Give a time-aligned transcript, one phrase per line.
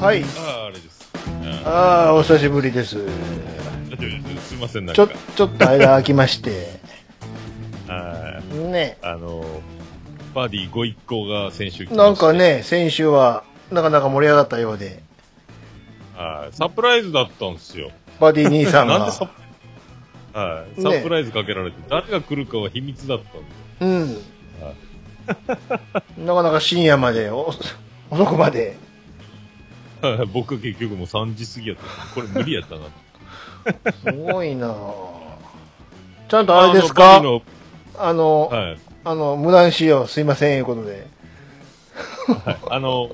[0.00, 0.22] はい。
[0.22, 0.26] あ
[0.62, 1.10] あ、あれです。
[1.64, 2.90] あお久しぶりです。
[2.90, 2.96] す。
[4.48, 6.78] すいません、なんちょか。、ちょっと間空きまして。
[7.88, 8.96] あね。
[9.02, 9.44] あの、
[10.36, 12.32] バーディーご一行が先週来なんか。
[12.32, 15.02] ね、先週は、なかなか盛り上がったようで、
[16.16, 16.54] はい。
[16.54, 17.90] サプライズだったんですよ。
[18.20, 19.12] バディ兄さんなんでが。
[19.12, 19.32] サプ
[20.38, 20.80] はい。
[20.80, 23.18] ねサプライズかけられて、誰が来るかは秘密だっ
[23.80, 24.14] たんで。
[26.20, 26.24] うん。
[26.24, 27.52] なかなか深夜まで、お
[28.10, 28.76] 遅くまで。
[30.02, 32.82] は い僕結局もう3時過ぎやったこれ無理やったな。
[34.12, 34.72] すごいなぁ
[36.28, 37.16] ちゃんとあれですか？
[37.98, 38.78] あのはい。
[39.04, 41.06] あの、無断使用すいません、いうことで。
[42.44, 42.58] はい。
[42.70, 43.08] あの、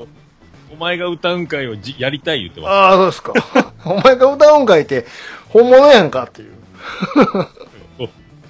[0.72, 3.32] お前が歌うん会をじやりたい言ってまああ、そうですか。
[3.86, 5.06] お前が歌うんかいって、
[5.48, 6.52] 本物やんかっていう。
[8.00, 8.08] す。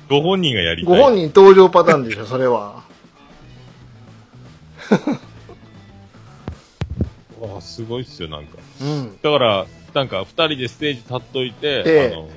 [0.09, 0.97] ご本人がやりたい。
[0.97, 2.83] ご本人登場パターンでしょ、それは。
[7.47, 8.59] わあ、すごいっすよ、なんか。
[8.81, 9.19] うん。
[9.23, 12.29] だから、なんか、二人でステージ立っといて、ええあの、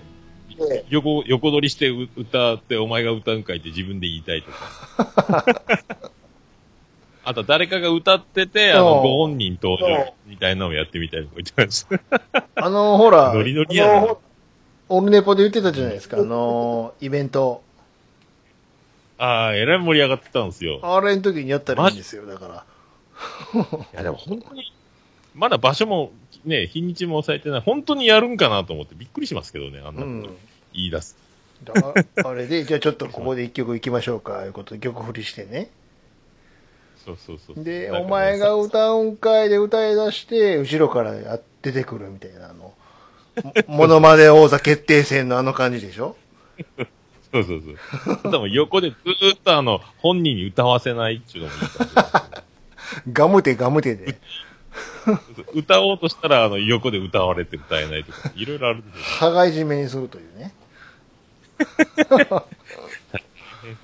[0.89, 5.45] 横、横取りしてう歌って、お前が歌うんかいって自分で言いたいとか。
[7.23, 12.47] あと、誰かが歌ってて、あの、うんご本人登場みたいなのをやってみたいとか言ってました。
[12.55, 14.15] あの、ほら、ノリノリやな
[14.89, 17.61] オルネポで言ってたじゃないですか、あの、イベント。
[19.17, 20.79] ああ、えらい盛り上がってたんですよ。
[20.83, 22.65] あれの時にやったらいいんですよ、だから。
[23.93, 24.71] いや、でも本当に、
[25.37, 26.11] まだ場所も、
[26.45, 27.61] ね、日にちも抑えてない。
[27.61, 30.33] 本当にやるんかなと思ってびっくりしますけどね、あんなうんこと。
[30.73, 31.15] 言い出す。
[31.63, 31.73] だ
[32.25, 35.69] あれで、 じゃあちょっとここで一曲行きましょうか、いうことで曲振りしてね。
[37.05, 37.63] そうそうそう。
[37.63, 42.73] で、お前が歌うんかいで歌い出して、後ろからや出てくるみたいなあの、
[43.43, 46.15] もモノマネ王座決定戦のあの感じでしょ？
[47.31, 47.63] そうそう
[48.23, 48.31] そう。
[48.31, 51.69] でも横でずーっとあの、本人に歌わせないっていうのもいい
[53.13, 54.17] ガムテガムテで。
[55.53, 59.03] 歌おうとしたら、あの、横で歌われて歌えないとか、いろいろあるんですよ。
[59.31, 60.53] 羽交い締めにするというね。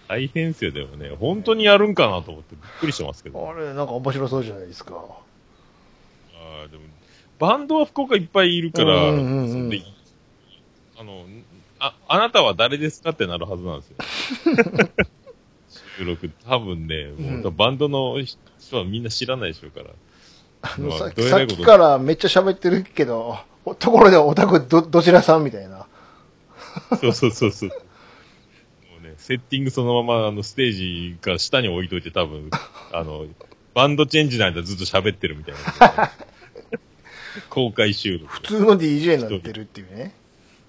[0.07, 1.09] 大変ですよ、でもね。
[1.19, 3.49] 本当にやるんかなと思ってびっくりしてますけど。
[3.49, 4.95] あれ、なんか面白そうじゃないですか。
[6.35, 6.83] あーでも、
[7.39, 9.81] バンドは福岡いっぱいいるから、うんうんうんそんで
[10.97, 11.25] あの、
[11.79, 13.97] あ、あなたは誰ですかってなるはずなんですよ。
[15.97, 18.17] 収録、多分ね、もう、うんバンドの
[18.59, 19.89] 人はみんな知らないでしょうから。
[20.63, 25.85] あのまあさっきさっきからめっちゃ喋ってるけど、おところでオタクど、どちらさんみたいな。
[26.99, 27.69] そうそうそうそう。
[27.69, 27.75] も
[29.01, 32.49] うね、セッティングそのまま、あの、ステージから下に置いといて多分、
[32.91, 33.25] あの、
[33.73, 36.11] バンドチェンジの間ずっと喋ってるみたいな。
[37.49, 38.27] 公開収録。
[38.27, 40.13] 普通の DJ になってるっていうね。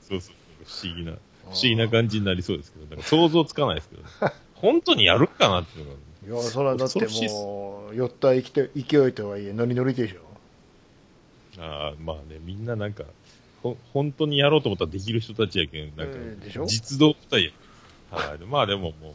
[0.08, 0.34] そうそう。
[0.64, 4.08] 不思議な、不思議な感じになりそうですけど、なんか想像つかないですけど、ね、
[4.54, 5.98] 本当にやるかなっていうのが。
[6.26, 8.38] いや、それはだってもう、酔った勢
[8.74, 10.20] い勢いとはいえ、ノリノリでしょ。
[11.62, 13.04] ああ、まあね、みんななんか、
[13.62, 17.50] ほ、本当にやろうと思ったらできる人たちやけん、なんかえーでしょ、実動二人や。
[18.10, 18.38] はい。
[18.46, 19.14] まあでももう、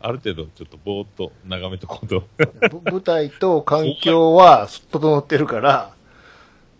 [0.00, 2.24] ある程度ちょっとぼーっと眺めとこうと。
[2.80, 5.94] ぶ 舞台と環境は整ってるから、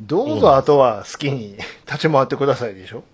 [0.00, 1.56] どうぞあとは好きに
[1.86, 3.04] 立ち回ってくださいでしょ？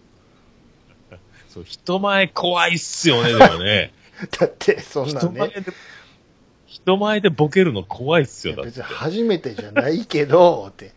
[1.48, 3.92] そう、人前怖いっすよね、でもね。
[4.38, 5.72] だって、そんなんね、人前で、
[6.69, 8.83] 人前でボケるの怖いっすよ、だって別に。
[8.84, 10.93] 初めてじゃないけど、 って、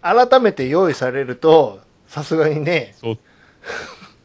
[0.00, 3.18] 改めて用意されると、さすがにね、そう。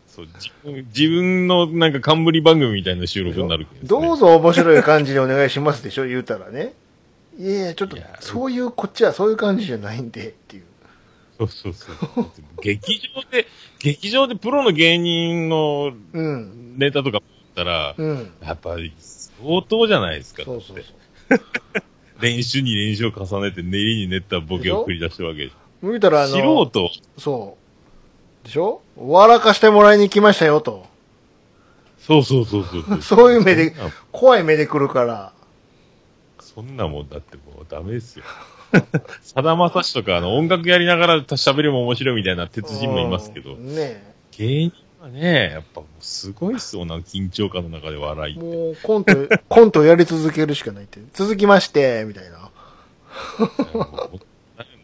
[0.07, 0.27] そう、
[0.65, 6.73] 自分、のなんか冠番組みたいな収録になるけど、どうぞ面白い感じでお願いしますでしょ、言うたらね。
[7.37, 10.63] いやいや、ちょっとそういう、こっちはそういう感じじゃないんで、っていう。
[11.37, 12.25] そうそうそう。
[12.61, 13.45] 劇場で、
[13.79, 16.77] 劇場でプロの芸人のうん。
[16.79, 17.21] ネタとかっ
[17.53, 18.31] たら、うん。
[18.41, 18.93] やっぱり
[19.41, 20.43] 相当じゃないですか。
[20.43, 21.39] そうそうそう。
[22.21, 25.53] 練習に練習を重ねて練りに練ったボケを繰り出してるわけでし
[25.83, 26.27] 言うたら、あょ。
[26.29, 27.57] 素の、人、そ
[28.43, 28.45] う。
[28.47, 28.81] でしょ？
[28.97, 30.85] 笑かしてもらいに来ましたよ、と。
[31.99, 33.01] そうそうそうそう。
[33.03, 33.73] そういう目で
[34.11, 35.33] 怖い目で来るから。
[36.39, 38.25] そんなもんだってもうダメですよ。
[39.21, 48.43] さだまさしとか、あの、音楽やりながら喋りも面白いみたいな鉄人もいますけどう、んね芸人はね、やっぱすごいっすよ、な緊張感の中で笑いって。
[48.43, 49.13] もう、コント、
[49.47, 50.99] コントやり続けるしかないって。
[51.13, 52.49] 続きまして、みたいな。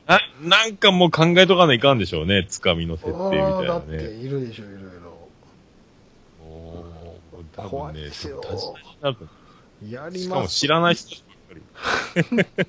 [0.06, 4.10] な、なんかもう考えとかないかんでしょうね、つかみの設定みたいああだって、なね。
[4.10, 6.48] いるでしょ、いろいろ。
[6.48, 6.86] も
[7.34, 9.44] う、多怖分ね、いですよ多分立ち直りになると
[9.90, 10.56] やりしかもます。
[10.56, 12.64] 知らない人ばっかり。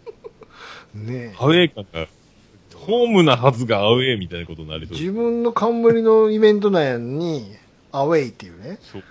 [0.94, 2.08] ねアウェー感が、
[2.84, 7.44] ホームなはずがアウェーみたいなことになりそう自分の冠のイベントなんやのに、
[7.92, 8.78] アウェイっていうね。
[8.82, 9.02] そう。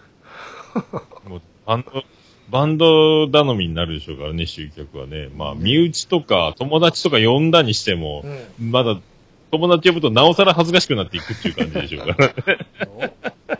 [1.29, 2.03] もう、バンド、
[2.49, 5.29] バンド頼みになるでしょうからね、集客はね。
[5.35, 8.23] まあ、身内とか友達とか呼んだにしても、
[8.59, 8.71] うん。
[8.71, 8.99] まだ
[9.51, 12.33] 友達呼ぶとなおさら恥ずかしくなっていくっていう感じでしょうか
[13.47, 13.59] ら。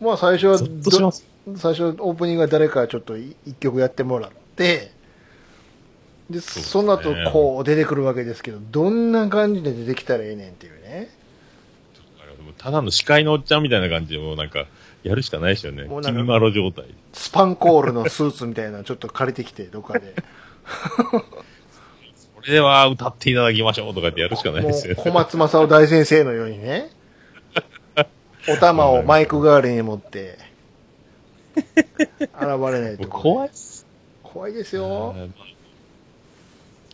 [0.00, 0.58] まあ最初は。
[1.56, 4.92] 最初オープニングは誰かちょっと一曲やってもらって、
[6.30, 11.10] で、その後こう出てくるわけですけど、どんな感じで出てきたらええねんっていうね。
[12.56, 14.66] ただの司会のおっちゃんみたいな感じで、もうなんか、
[15.02, 16.00] やるしかないですよねもう。
[16.02, 16.84] なんか君まろ状態。
[17.12, 20.14] スパンコールのスーツみたいなのちょっと借りてきて、どっかで。
[22.36, 26.90] それでは歌っていただきましょうとかってやるしかないもですよう小松正夫大先生のようにね、
[28.48, 30.38] お玉をマイク代わりに持って、
[31.56, 33.08] 現れないと。
[33.08, 33.86] 怖いっす。
[34.22, 35.14] 怖いですよ。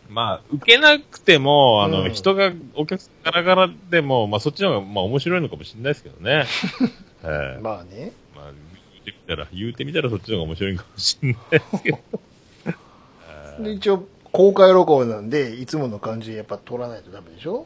[0.09, 6.45] まあ、受けなくても、あの、うん人が、お客さんガラガラでも、まあそっちの方が、まあ面白いのかもしれないですけどね。
[7.23, 8.11] ええまあね。
[8.35, 8.51] まあ、
[8.93, 11.99] 言うてみたら、言うてみたらそっちの方が面白いかもしれないですけど。
[13.63, 17.65] で、一応、公開録音なんで、いつもの感じでやっぱ撮らないとダメでしょ？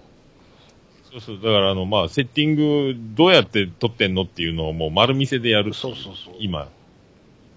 [1.11, 5.73] そうそう、だからあの、まあ、セッティング、どうやって撮ってんのっていうのをもう丸見せでやる。
[5.73, 6.69] そうそうそう今、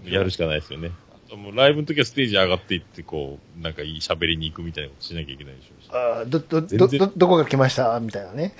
[0.04, 0.90] やるしかないですよね。
[1.36, 5.90] もうライブの時はステージ上がっていって、こう、なんかいい喋りに行くみたいなことしなきゃいけないでしょうし。
[5.92, 7.98] ああ、ど、ど、ど、ど、どこが来ました？
[8.00, 8.54] みたいなね。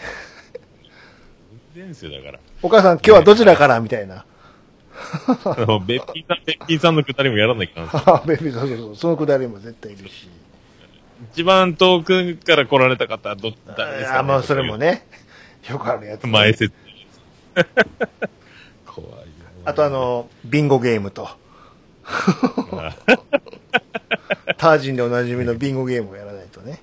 [1.75, 2.39] 全然ですよ、だから。
[2.63, 3.81] お母さん、今日はどちらから？
[3.81, 4.25] みたいな。
[5.45, 7.91] あの、べっぴんさん、べっぴんさんのくだりもやらないかな。
[7.93, 8.97] あ あ、ベビー、そうそうそう。
[8.97, 10.29] そのくだりも絶対いるし。
[11.33, 15.07] 一番遠くから来られた方、ど、誰ですか、ね、ああ、まあ、それもね。
[15.69, 16.73] よくあるやつ、前説。
[18.87, 19.25] 怖いよ。
[19.65, 21.29] あとあの、ビンゴゲームと。
[22.07, 22.97] あ
[24.57, 26.81] タージンでおなじみのビンゴゲームをやらないとね。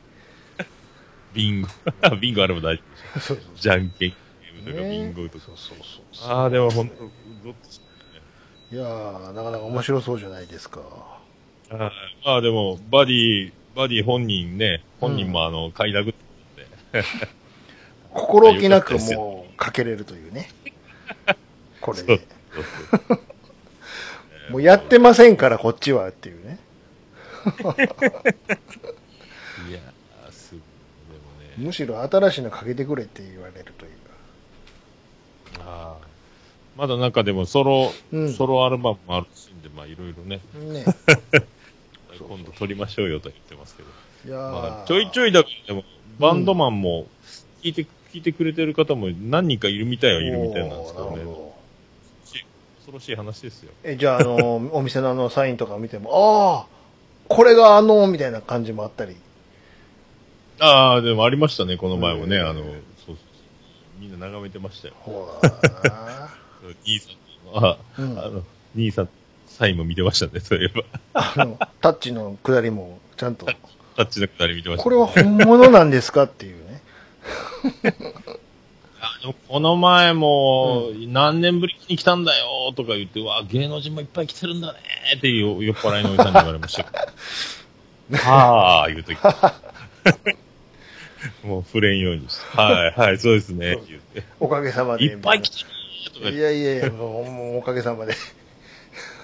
[1.33, 1.67] ビンゴ。
[2.19, 2.83] ビンゴあれば大丈
[3.15, 3.19] 夫。
[3.19, 5.45] そうそうじゃんけんゲームとか、ねビンゴとか。
[5.45, 5.77] そうそう
[6.11, 6.29] そう。
[6.31, 6.95] ああ、でも本当、
[7.47, 7.81] どっち
[8.71, 10.81] いやー、なかなか面白そうじゃないですか。
[11.71, 11.91] あ
[12.25, 17.03] あでも、バディ、バディ本人ね、本人もあの、快諾って、
[18.13, 20.49] 心置きなくもうかけれるというね。
[21.79, 22.21] これそうで。
[22.53, 22.63] そう
[23.07, 23.30] そう
[24.49, 26.59] もうやってませんから、こっちはっていうね。
[27.45, 27.47] い
[29.73, 30.51] やー、す。
[30.51, 30.61] でも
[31.39, 33.91] ね、むしろ新しいのかけてくれって言われるという。
[35.59, 36.11] あー
[36.77, 40.85] まだなんかでもソロ、うんソロアルバムもあるしんで、まあいろいろね、ね。
[42.17, 43.89] 今度撮りましょうよと言ってますけど。
[44.25, 45.83] いやーまあ、ちょいちょいだからでも、
[46.19, 47.07] バンドマンも、
[47.61, 51.11] 聞いて、聞いてくれてる方も何人かいるみたいはいるみたいなんですけどね。
[51.11, 51.50] おーなるほど
[52.91, 53.71] 恐ろしい話ですよ。
[53.83, 59.15] え、じゃあ、あの、 お店のあの、サインとか見ても、ああ、これがあの、みたいな感じもあったり。
[60.59, 62.37] ああ、でもありましたね、この前もね。
[62.37, 62.75] うんあの、そうそう
[63.07, 63.15] そう。
[63.99, 64.93] みんな眺めてましたよ。
[64.99, 66.29] ほら
[66.85, 67.09] 兄さ
[67.49, 68.43] んの、あ、うんあの、
[68.75, 69.09] 兄さん、
[69.47, 70.83] サインも見てましたね、そういえば。
[71.13, 73.45] あの、タッチの下りも、ちゃんと、
[73.95, 76.81] タッチのくだり見てました、これは本物なんですかっていうね。
[79.47, 84.79] この前も、何年ぶりに来たんだよとか言って、わあ、芸能人もいっぱい来てるんだね
[85.17, 86.97] っていう酔っ払いのおじさんに言われましたけど。
[88.17, 89.17] はあ、言うとき。
[91.45, 92.45] もう触れんようにして。
[92.57, 94.23] はい、はい、そうですね、言って。
[94.39, 95.05] おかげさまで。
[95.05, 95.69] いっぱい来てる
[96.13, 96.39] とか言って。
[96.39, 98.15] いやいやいや、もう、もうおかげさまで。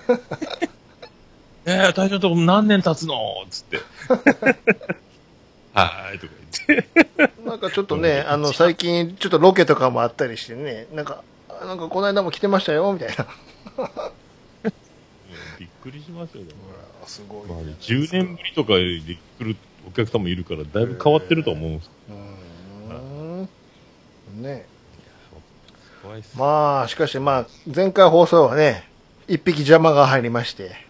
[1.66, 3.16] えー、大将とこ何年経つの
[3.50, 3.80] つって。
[5.82, 6.34] はーい、とか
[6.68, 7.40] 言って。
[7.46, 13.28] なんかちょっとね、あの、最近、ちょっとロケとかもあったりしてね、なんか、あなんかこの間も来てましたよ、みたいな。
[15.60, 16.60] びっくりしますよ、でも
[17.06, 17.48] すごい。
[17.48, 19.56] まあね、10年ぶりとかで来る
[19.88, 21.92] お客さんもいるから、だいぶ変わってると思うんです。
[22.10, 23.50] うーん。
[24.42, 24.66] ね。
[26.36, 28.90] まあ、しかしまあ、前回放送はね、
[29.28, 30.87] 一匹邪魔が入りまして、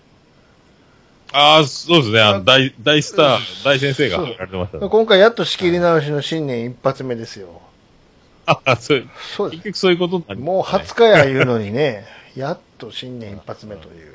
[1.32, 2.22] ああ、そうですね。
[2.22, 4.90] あの、大、大スター、大先生が入られてましたね。
[4.90, 7.62] 今回やっと仕切り直しの新年一発目ですよ。
[8.46, 9.64] ああ、そう、そうです。
[9.64, 12.06] 結局そういうことになりもうますね20日や言うのにね、
[12.36, 14.14] やっと新年一発目という。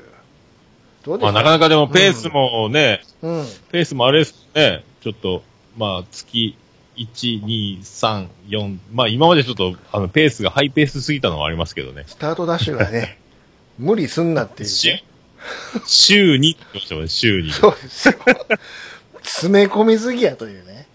[1.03, 3.45] どうでますあ、なかなかでもペースもね、うん。
[3.71, 5.43] ペースもあれですね、ちょっと、
[5.77, 6.55] まあ、月、
[6.95, 12.03] 1、2、3、4、まあ今までちょっと、あの、ペースがハイペースすぎたのはありますけどね。
[12.07, 13.19] スタートダッシュがね、
[13.77, 15.03] 無理すんなっていう週ね。
[15.85, 17.51] 週にって言ってましたもんね、週に。
[17.51, 18.15] そうですよ。
[19.21, 20.87] 詰め込みすぎやという ね。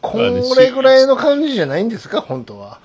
[0.00, 0.18] こ
[0.56, 2.80] れぐらいの感じじゃないんですか、本当は。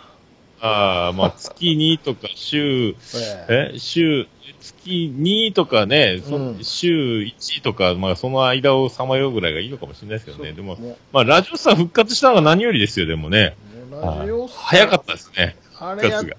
[0.61, 2.95] ああ、まあ月2とか週、
[3.49, 4.27] ええ、週、
[4.61, 10.53] 月2とかね、そうん週1とか、まあその間をさまようぐらいがいいのかもしれないですけどね。
[10.53, 13.55] でも、もまあラジオさん復活したのが何よりですよ、でもね。
[13.91, 15.55] うラジオさん早かったですね。
[15.79, 16.35] あれやって、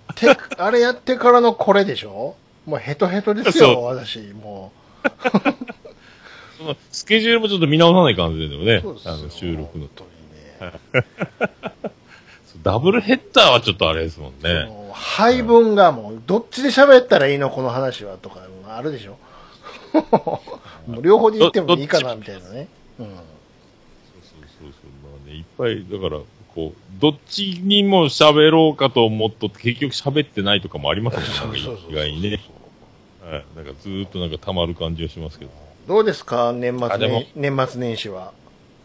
[0.56, 2.34] あれやってからのこれでしょ？
[2.66, 4.18] もうヘトヘトですそうよ、私。
[4.32, 4.72] も
[6.56, 8.82] そのスケジュールもちょっと見直さない感じでもねう。
[8.82, 9.90] そうですよあの収録の本。
[9.96, 11.04] 当にね。
[12.62, 14.68] ダブルヘッダーはちょっとあれですもんね。
[14.92, 19.18] 配分がもう、どっちで喋ったらいいのこの話はとか、あるでしょ
[20.86, 22.68] もう両方で言ってもいいかな、みたいなね。
[22.98, 23.06] うん。
[23.06, 23.22] そうそう
[24.60, 24.70] そう。
[25.02, 26.22] まあね、いっぱい、だから、
[26.54, 31.58] こう、どっちにも喋ろうかと思っとって、結局喋ってないとかもありますもんね、
[31.90, 32.40] 意外にね。
[33.24, 33.44] はい。
[33.56, 35.50] なんかずーっとなんか溜まる感じがしますけど。
[35.86, 36.52] どうですか？
[36.52, 38.32] 年末あでも年、年末年始は。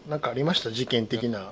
[0.07, 0.71] なんかありました？
[0.71, 1.51] 事件的な。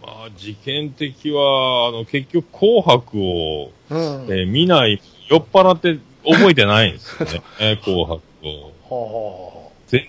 [0.00, 3.98] まあ、事件的は、あの、結局、紅白を、うん。
[4.30, 8.72] えー見ない、酔っ払って覚えてないんですよね、 えー紅白を。
[8.82, 10.08] ほ全然、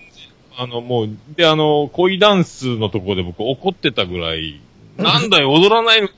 [0.56, 4.60] あの、もう、で、あの、恋ダンスのところで僕怒ってたぐらい、
[4.96, 6.08] なんだよ、踊らないの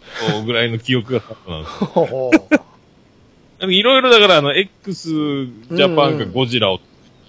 [0.45, 2.65] ぐらいの記憶があったんですよ。
[3.71, 6.81] いろいろだから、あの、X ジャパンがうんゴジラを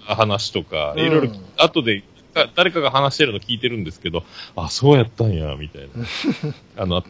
[0.06, 2.02] 話とか、うんいろいろ、後で、
[2.34, 4.24] か誰かが話してるの聞いてるんですけど、
[4.56, 5.88] あ、そうやったんや、みたいな。
[6.82, 7.04] あの、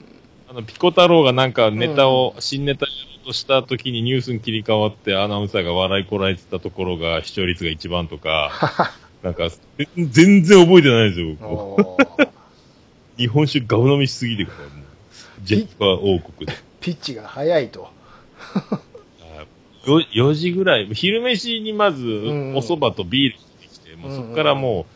[0.48, 8.52] あの、ピコ太郎がなんかネタを、新ネタやろうとした時にニュースに切り替わってアナウンサーが笑いこらえてたところが視聴率が一番とか、
[9.24, 9.48] なんか、
[9.96, 12.04] 全全然覚えてないんですよ、僕
[13.16, 14.58] 日本酒ガブ飲みしすぎてから、
[15.42, 16.52] ジェッパー王国で。
[16.80, 17.88] ピッチが速いと。
[19.86, 24.94] よ4時ぐらい、昼飯にまずんお蕎麦とビールしてきて、もうそこからもう、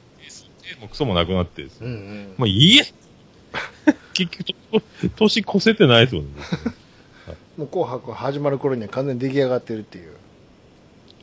[0.69, 2.29] 手もクソもなくなってですね。
[2.37, 2.85] もういいえ
[4.13, 6.31] 結局、と年越せてないですもんね。
[7.57, 10.13] もう紅白始まる頃には完全に出来上がってるっていう。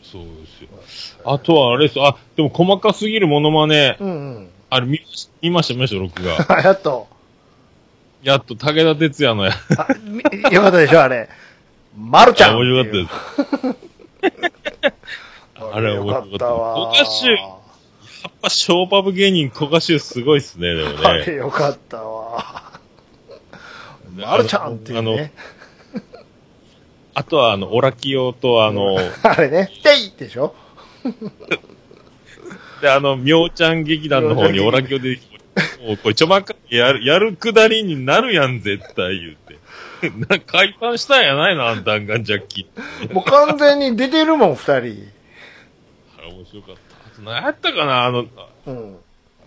[0.04, 0.48] そうで
[0.88, 1.20] すよ。
[1.26, 4.50] あとはあれですあ、でも細かすぎるモノマネ、うんうん。
[4.70, 6.62] あれ見まし見ました、見ました、録画。
[6.62, 7.08] やっと。
[8.24, 9.52] やっと武田鉄矢のや、
[10.52, 11.30] よかったでしょ、あれ。
[11.98, 12.92] まるちゃん面白かっ
[14.22, 14.96] たです。
[15.74, 16.46] あれ面白かったた。
[16.54, 16.76] わ。
[16.76, 17.36] 小賀衆、や
[18.28, 20.98] っぱショーパブ芸人小賀衆すごいっすね、でもね。
[21.04, 22.80] あれよかったわ。
[24.16, 25.34] まるちゃんっていうね。
[27.14, 29.72] あとは、あの、オラキオと、あの、 あれね。
[29.84, 30.54] ていでしょ？
[32.82, 35.18] で、あの、みょうちゃん劇団の方にオラキオで、
[35.82, 39.56] もうこれちょまか、やる、やるくだりになるやん、絶対言うて。
[40.30, 43.14] な、解散したんやないのあんたんがジャッキー。
[43.14, 44.76] もう完全に出てるもん、二人。
[44.76, 44.92] あれ
[46.32, 46.96] 面白かった。
[47.08, 48.26] あと何やったかなあの、
[48.66, 48.98] うん。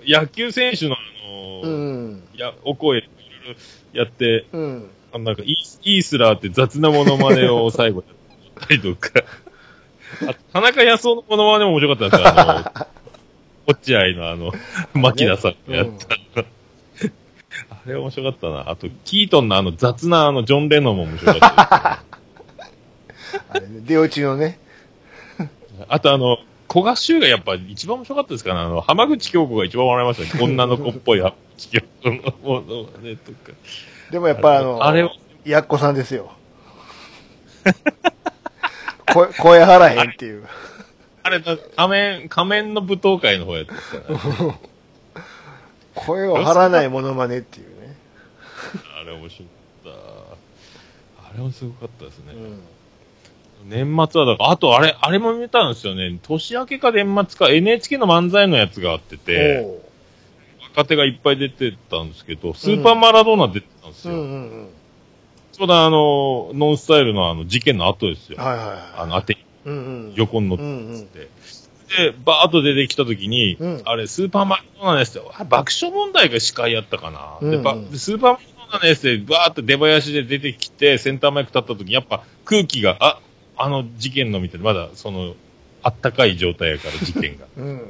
[0.07, 2.29] 野球選手のあの、うん。
[2.35, 4.91] や、お声、いろいろやって、うん。
[5.13, 8.13] あのなんかイース、イースラーって雑なモノマネを最後や
[8.65, 9.25] ったりとか。
[10.23, 12.41] あと田中康夫のモノマネも面白かったんですよ。
[12.41, 12.87] あの、
[13.69, 14.53] 落合のあの、
[14.95, 15.87] 牧田さんがやっ
[16.35, 16.43] た。
[17.71, 18.71] あれ面白かったな。
[18.71, 22.03] あと、キートンのあの雑なあの、ジョン・レノンも面白かった
[23.51, 24.59] あれね、出落ちのね。
[25.89, 26.39] あとあの、
[26.71, 28.61] 古賀修がやっぱ一番面白かったですかね。
[28.61, 30.43] あの、浜口京子が一番笑いましたね。
[30.43, 33.53] 女の子っぽい浜口京子のモノマネとか。
[34.11, 35.11] でもやっぱあの、あれを、
[35.45, 36.33] やっこさんですよ。
[39.13, 40.45] 声、声張らへんっていう。
[41.29, 44.59] あれだ、仮面、仮面の舞踏会の方やったから、ね。
[45.95, 47.97] 声を張らないモノマネっていうね。
[48.99, 49.51] あれ面白か
[49.91, 49.93] っ
[51.19, 51.29] た。
[51.29, 52.33] あれもすごかったですね。
[52.33, 52.61] うん。
[53.69, 56.19] 年末はだから、あとあれ、あれも見たんですよね。
[56.23, 59.81] 年明けか年末か NHK の漫才のやつがあってて、
[60.71, 64.15] 若手がいっぱい出てたんですけど、スーパーマラドーナ出てたんですよ。
[64.15, 64.69] うんうんうん。
[65.53, 68.39] ちょうどあの、ノンスタイルのあの事件の後ですよ。
[68.39, 69.48] はいはいはあの、当て、い。
[69.69, 70.15] うんうん。
[70.15, 71.01] 横に乗うんうん。
[71.01, 71.19] って。
[71.19, 75.33] で、バーッと出てきたときに、うんあれ、スーパーマラドーナですよ。
[75.39, 77.39] あ爆笑問題が司会やったかな。
[77.41, 83.21] で、うんうんばでスーパーマラドーナですで、バーッと出囃子で出てきて、センターマイク立ったときに、やっぱ空気が、あ、
[83.57, 85.35] あの事件のみたいな、まだその、
[85.83, 87.47] あったかい状態やから、事件が。
[87.57, 87.83] うん。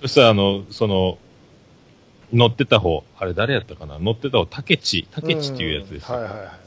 [0.00, 1.18] そしたら、あの、その、
[2.32, 3.98] 乗ってた方、あれ誰やったかな？
[3.98, 6.16] 乗ってた方、竹地、竹地っていうやつですよ。
[6.16, 6.59] はいはいはい。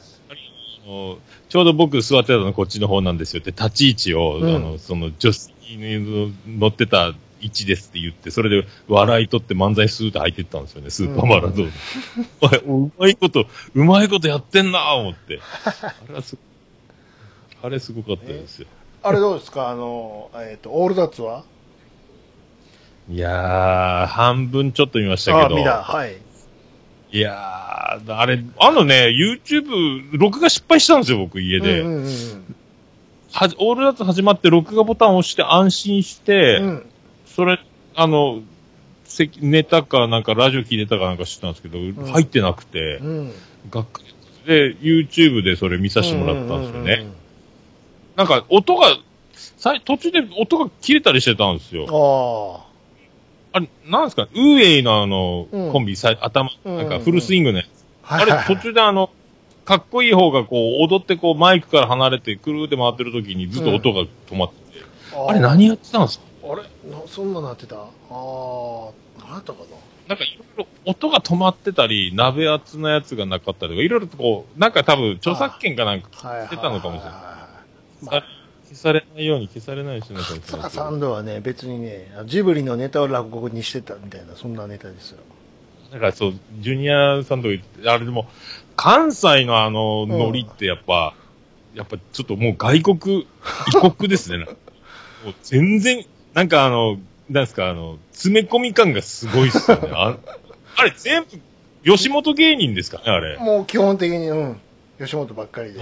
[0.84, 11.72] ちょうど僕座ってたのこっちの方なんですよって、立ち位置を、うんあの、その、助手席に乗ってた位置ですって言って、それで笑い取って漫才スーッと入ってったんですよね、スーパーマラドーナ。
[12.40, 15.40] お前うまいこと、うまいことやってんなぁ思って。
[15.64, 16.36] あれはす、
[17.62, 18.66] あれすごかったですよ。
[19.02, 19.68] あれどうですか？
[19.68, 21.44] あの、えっと、オールザッツは？
[23.10, 25.56] いやー、半分ちょっと見ましたあ、けど。
[25.56, 25.82] 見た。
[25.82, 26.16] はい。
[27.14, 31.80] いやー、あれ、あのね、YouTube、録画失敗したんですよ、僕、家で。
[31.80, 32.54] うんうんうん
[33.32, 36.66] はじ、オールダッツ始まって録画ボタンを押して安心して、うん。
[36.66, 36.86] うん。
[37.26, 37.58] それ、
[37.96, 38.42] あの、
[39.04, 43.32] せネタかなんかラジオ聞いてたかなんか知ったんですけど、ん入ってなくて、うん。
[44.46, 46.92] で、YouTube でそれ見させてもらったんですよね。
[46.94, 47.14] うんうんうん
[48.16, 48.96] なんか音が、
[49.84, 52.63] 途中で音が切れたりしてたんですよ。
[53.54, 54.22] あれ、なんですか？
[54.22, 55.72] ウーエイのあの、うん。
[55.72, 57.68] コンビさ、頭、うんなんかフルスイングのやつ。
[58.02, 59.10] あれ、途中であの、
[59.64, 64.84] かっこいい方がこう、踊ってこう、マイクから離れて、くるーって回ってる時にずっと音が止まってて、
[65.16, 66.24] ああれ何やってたんですか？
[66.50, 66.62] あれ？
[66.90, 67.76] なそんななってた？
[67.76, 67.86] ああ、
[69.20, 69.76] 何やったかな？
[70.08, 77.04] なんかいろいろ音が止まってたり、鍋圧なやつがなかったりとか、いろいろとこう、なんか多分著作権かなんかはいはいしてたのかもしれ
[78.10, 78.24] ない。
[78.74, 85.18] 消されないように消されないしなきゃいけない桂サンドはね、別にね、ジブリのネタを落語にしてたみたいな、そんなネタですよ。
[85.92, 88.26] だからそう、ジュニアさんとか言って、あれでも、
[88.76, 91.14] 関西のあの、ノリってやっぱ、
[91.74, 93.28] やっぱちょっともう外国、
[93.68, 94.44] 異国ですね。
[94.44, 94.50] も
[95.30, 96.04] う全然、
[96.34, 96.98] なんかあの、
[97.30, 99.90] なんですか、あの、詰め込み感がすごいっすよね。
[99.94, 100.16] あ
[100.76, 101.24] あれ全
[101.84, 103.38] 部、吉本芸人ですかね、あれ。
[103.38, 104.60] もう基本的に、うん、
[104.98, 105.80] 吉本ばっかりで。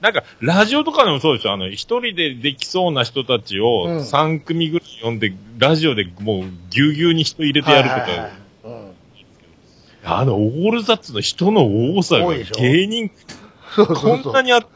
[0.00, 3.98] あなんか、ラジオとかでもそうでしょあの、一人でできそうな人たちうをん。
[4.00, 8.32] 3組ぐらい呼んで、ラジオでもうぎゅうぎゅうに人入れてやるとか、はいはいはい。
[8.64, 8.94] うん。
[10.02, 12.56] あの、オールザッツの人の多さが多いでしょ。
[12.56, 13.10] 芸人、
[13.74, 14.32] そうそうこん。
[14.32, 14.66] なにあっ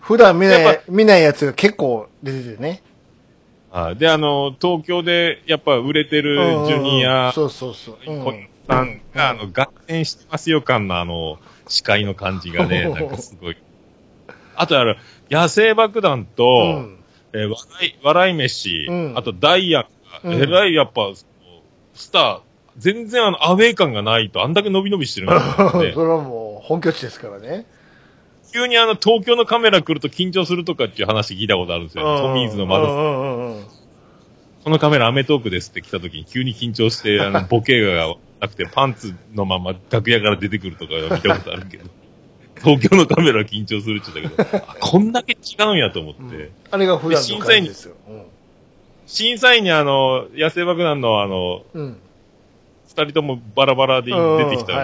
[0.00, 2.82] 普段見なやっい、見ないやつが結構出ててね。
[3.70, 6.64] あで、あの、東京でやっぱ売れてるうんうんうん。
[6.66, 7.98] ジュニアそうそうそう。
[8.06, 8.14] うん。
[8.14, 8.48] ん
[9.14, 13.56] が、あの、合戦してますよ感のあの、司会の感じがね、 なんかすごい。
[14.56, 14.94] あとあの、
[15.30, 16.48] 野生爆弾と、う
[16.80, 16.98] ん
[17.32, 21.12] えー笑い、笑い飯、うんあとダイアンが、うんえらいやっぱ、
[21.94, 22.40] スター、
[22.78, 25.94] 全然あの、アウェー感がないと、あんだけ伸び伸びしてるんですよそねれ。
[25.94, 27.66] はもう本拠地ですからね。
[28.52, 32.20] 急にあの、東京のカメラ来ると緊張するとかっていう話聞いたことあるんですよ、ね。
[32.20, 33.64] トミーズの窓うんうんうんうん
[34.64, 41.90] このカメラアメトークですって来た時に急に緊張して、あの、ボケがなくてパンツのまま楽屋から出てくるとか見たことあるけど、
[42.62, 47.94] 東京のカメラ緊張するって言ったけど、あこんだけ違うんやと思って、うんあれが普段の感じですよ。
[49.06, 51.82] 審査員にあの、野生爆弾のあの、うん。
[51.82, 51.96] うん。
[52.88, 54.74] 二人ともバラバラで出てきた、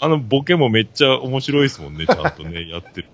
[0.00, 3.08] あのボケもめっちゃ面白いですもんね、ちゃんとね、 やってる。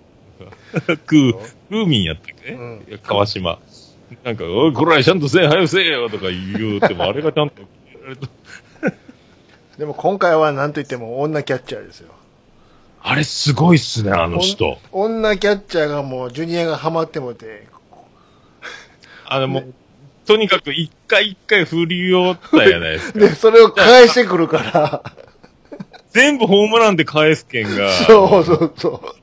[1.05, 3.59] クー、クーミンやったっけ、うん川島。
[4.23, 7.61] なんか、おい、こら、ちゃんとせえ、はよせえよとか言うても、あれがちゃんと、
[9.77, 12.13] でも今回は何と言っても女キャッチャーですよ。
[13.03, 14.77] あれすごいっすね、あの人。
[14.91, 17.67] 女キャッチャーがもうジュニアがハマってもて、
[19.25, 19.73] あの、もう、
[20.25, 23.19] とにかく一回一回振り寄ったやないですか。
[23.19, 25.03] で、 それを返してくるから、
[26.11, 29.15] 全部ホームランで返す剣が、そうそうそう。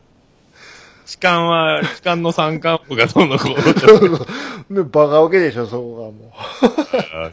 [1.06, 4.26] 痴漢は、痴漢の三冠王がどんどんこう、そうそ
[4.70, 4.74] う。
[4.74, 7.32] で、バカウケでしょ、そこがも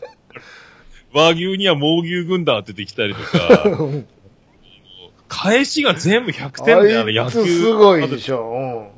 [1.13, 4.05] 和牛には猛牛軍団ってできたりとか、う。
[5.27, 7.43] 返しが全部100あ点で、あの野い球。
[7.43, 8.91] つすごいでしょ。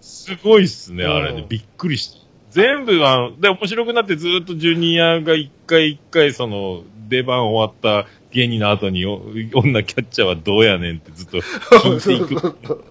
[0.00, 1.42] すごいっすね、あれね。
[1.42, 2.22] うんびっくりした。
[2.50, 9.22] 全部、あの、で、面白くなってずっとジュニアが一回一回、その、出番終わった芸人の後に、お
[9.54, 11.96] 女キャッチャーはどうやねんってずっとうん。
[11.96, 12.84] 聞そいうていく。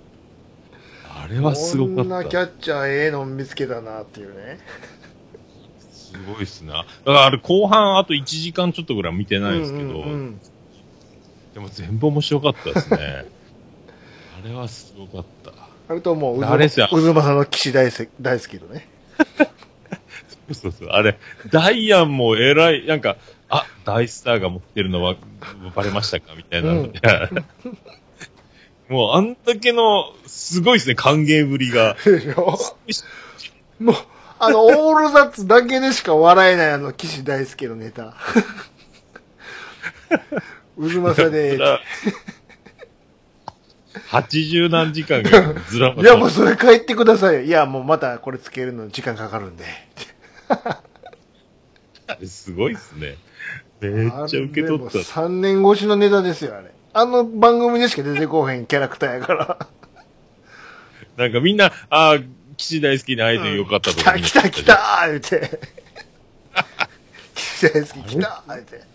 [1.09, 2.01] あれはすごかった。
[2.01, 4.59] 女キャッチャーええの見つけたなっていうね。
[5.91, 6.71] すごいっすね。
[6.71, 10.41] だからあれ後半あと1時間ちょっとぐらい見てないですけど、うんうんうん
[11.53, 13.25] でも全部面白かったですね。
[14.43, 15.51] あれはすごかった。
[15.89, 18.87] あれともう、渦あれっすよ渦政の騎士大好き大好きのね。
[20.51, 20.87] そうそうそう。
[20.89, 21.17] あれ、
[21.49, 23.17] ダイアンも偉い、なんか、
[23.49, 25.15] あ、大スターが持ってるのは
[25.75, 26.71] バレましたかみたいな。
[26.71, 26.93] うん
[28.91, 31.95] もう、あんだけの、すごいですね、歓迎ぶりが。
[33.79, 33.95] もう、
[34.37, 38.15] あの、オールザッツだけでしか笑えないあの、騎士大好きのネタ。
[40.77, 41.57] 渦政で、
[44.11, 47.41] 80何時間がずらいやもうそれ帰ってくださいよ。
[47.41, 49.65] いやもうまたこれつけるの時間かかるんで。
[52.07, 53.15] あれすごいっすね。
[53.79, 54.99] めっちゃ受け取った。
[54.99, 56.71] 3年越しのネタですよ、あれ。
[56.93, 59.67] あの番組でしか出てこうへんキャラクターやから。
[61.17, 62.19] なんかみんな、ああ、
[62.57, 65.59] 騎士大好きに会えてよかったとか、 来た来た来たー言うて。
[67.35, 68.90] 騎士大好き来たー言うて。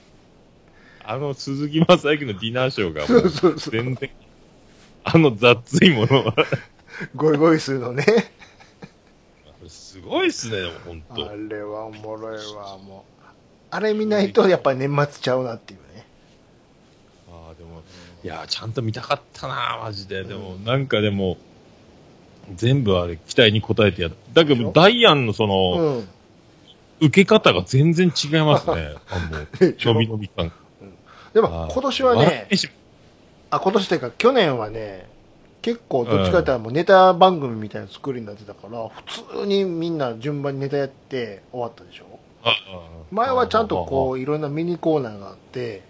[1.07, 4.11] あの鈴木正幸のディナーショーが うそうそう全然、
[5.05, 6.35] あの雑いものは、
[7.15, 8.05] ゴイゴイスーのね。
[9.69, 11.37] すごいっすね、でも本あ当。
[11.55, 13.25] れはおもろいわ、もう。
[13.71, 16.07] あれ見ないとやっぱり年末ちゃうなっていうね。
[17.31, 17.83] ああ、でも、
[18.23, 20.23] いやー、ちゃんと見たかったな、マジで。
[20.25, 21.37] でも、なんかでも、
[22.55, 24.43] 全部あれ、期待に応えてやった。
[24.45, 26.09] だけど、ダイアンのその、うん。
[27.01, 28.95] 受け方が全然違いますね。
[29.11, 30.53] あの、伸び伸び感。
[31.37, 32.71] でも今年はね、笑
[33.51, 35.07] あ、今年っていうか去年はね、
[35.61, 42.07] 結構どっちかっていうともうネタ番組みたいな作りになってたから、普通にみんな順番にネタやって終わったでしょ？
[43.11, 45.83] 前はちゃんとこう、いろんなミニコーナーがあって、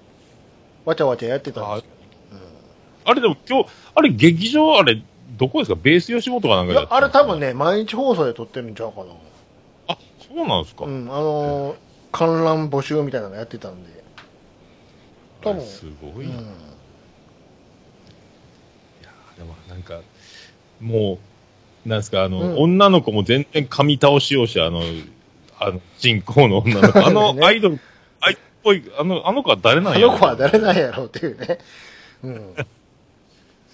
[0.84, 1.92] わちゃわちゃやってたんですよ。
[3.04, 5.00] あれでも今日、あれ劇場、あれ、
[5.38, 5.78] どこですか？
[5.80, 9.12] ベース吉本かなんかやあれ多分ね、毎日放送で撮ってるんちゃうかな。
[9.86, 11.76] あ、そうなんですか、うん、あのー
[12.10, 13.95] 観覧募集みたいなのやってたんで。
[15.60, 16.34] すごいな。
[16.34, 16.44] いうん。
[16.44, 16.50] や
[19.38, 20.00] でもなんか、
[20.80, 21.18] も
[21.84, 24.82] う、なんですか、あの、うん女の子も全然噛み倒しようし、あの、
[25.58, 27.78] あの、人口の女の子、あのねアイドル、
[28.20, 31.58] アイっぽい、あの、あの子は誰なんあやの子は誰なんやろうっていうね。
[32.22, 32.54] うん。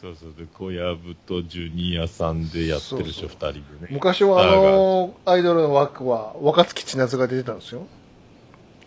[0.00, 3.88] そうそう、で、小籔とジュニアさんでやってるでしょ、二そうそう人でね。
[3.90, 7.86] 昔はあのーアイドルの枠は若槻千夏が出てたんですよ。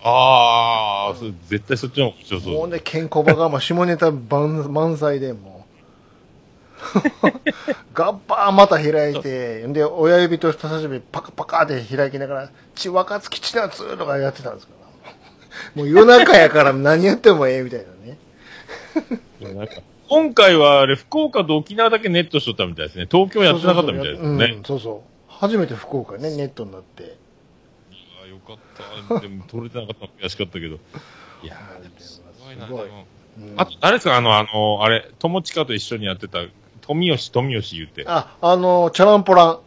[0.07, 2.53] ああ、それ絶対そっちの方が面白そう。
[2.53, 5.65] もうね、ケンコバがもう 下ネタ満満載でもう。
[7.95, 15.11] ガッバーンまた開いて、で、親指と人差し指パカパカって開きながら、ち若槻千夏とかやってたんですから。
[15.73, 18.17] もう夜中やから何やってもええみたいなね。
[19.55, 19.73] なんか
[20.07, 23.07] 今回はあれ、福岡と沖縄だけネットしとったみたいですね。
[23.11, 24.45] 東京やってなかったみたいですね。
[24.57, 25.15] うん、そうそう。
[25.27, 27.24] 初めて福岡ね、ネットになって。
[28.45, 28.57] かっ
[29.09, 29.19] た。
[29.19, 30.75] でも取れてなかったの悔しかったけど。
[31.43, 32.65] いやー、でもすごいな。
[32.67, 33.05] すごいでも
[33.37, 34.15] うんあと、誰ですか？
[34.15, 36.39] あの、あの、あれ、友近と一緒にやってた、
[36.81, 38.05] 富吉、富吉言うて。
[38.07, 39.59] あ、あの、チャランポラン。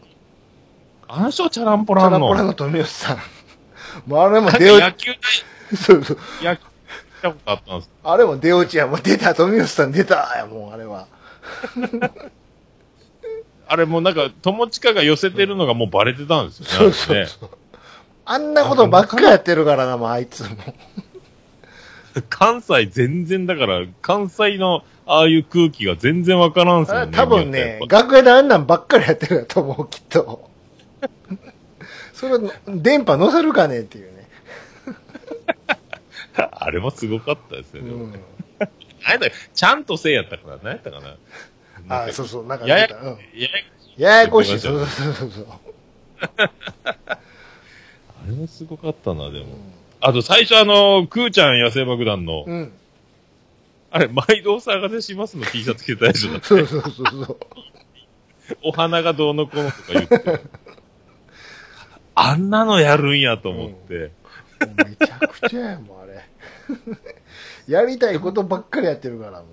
[1.08, 2.18] あの人はチャランポチランの。
[2.18, 3.18] ャランポランの富吉さん。
[4.06, 5.44] もうあれもなんか出落野球ち、
[5.76, 6.18] そうそう。
[6.40, 8.86] で野球したことあったんですあれも出落ちや。
[8.86, 11.06] もう出た、富吉さん出たや、もうあれは。
[13.70, 16.70] あれもうなんか、友近が寄せてるのがもうバレてたんですよね。
[16.70, 17.50] そうそうそう。
[18.30, 20.50] あんなことばっかやってるからな、もうあいつも。
[22.28, 27.12] 関西全然だから、関西のああいう空気が全然わからんすよね。
[27.16, 30.50] 多分やね楽屋であんなんばっかりやってるやと思う、きっと。
[32.12, 34.28] それ、電波乗せるかねっていうね。
[36.36, 37.90] あれもすごかったですよね。
[37.92, 38.20] うん。
[39.06, 41.16] あれだちゃんとせいやったから、何やったかな。
[42.02, 43.16] あ、かそうそう、なんかやや、うんや
[43.96, 44.50] やややこしい。
[44.50, 45.46] 言そうそうそうそう。
[48.28, 49.46] あれもすごかったな、でも。
[50.00, 52.72] あと最初あの、クーちゃん野生爆弾の、うん。
[53.90, 56.32] あれ、毎度お探せしますの T シャツ着てたでしょ。
[56.32, 57.38] だってそうそうそうそう。
[58.62, 60.40] お花がどうのこうのとか言って。
[62.14, 64.12] あんなのやるんやと思って。
[64.60, 66.24] めちゃくちゃやもん、あれ。
[67.66, 69.46] やりたいことばっかりやってるから、も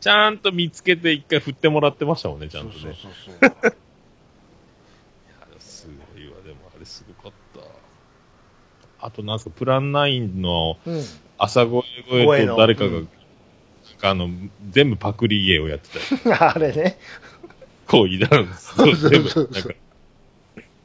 [0.00, 2.60] ちゃんと見つけて一回振ってもらってましたもんね、ちう。
[2.60, 2.80] ゃんとね。
[2.82, 3.50] そうそうそうそう。
[5.40, 7.60] あれすごいわ、でもあれすごかっ
[9.00, 9.06] た。
[9.06, 11.02] あとなんすか、プランナインのうん。
[11.38, 13.08] 朝声声と誰かが、うん
[14.04, 14.28] あの、
[14.70, 16.36] 全部パクリ芸をやってたよ。
[16.54, 16.98] あれね。
[17.86, 18.74] こういたんです。
[18.74, 19.74] そう 全部なんか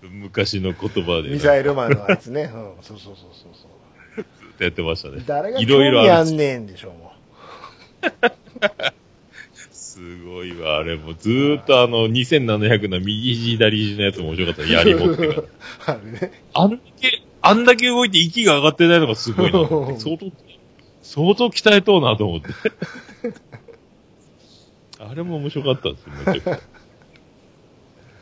[0.01, 2.51] 昔の言葉で、ミサイルマンのあいつね。
[2.53, 2.73] うん。
[2.81, 3.71] そうそうそうそうそう。
[4.17, 4.25] ずっ
[4.57, 5.23] とやってましたね。
[5.25, 7.13] 誰がいろいろ興味あんねんでしょ、も
[9.97, 14.71] すごいわ、あれもずーっとあの、2700の右肘左肘のやつも面白かった。
[14.71, 15.39] 槍持ってから。
[15.39, 15.49] う。
[15.87, 16.43] あれね。
[16.53, 19.57] あんだけ、あんだけ動いて息が上がってないのがすごいな。
[19.97, 20.31] 相当、
[21.01, 22.49] 相当鍛えとうなと思って。
[25.01, 26.53] あれも面白かったですよ、めちゃくちゃ。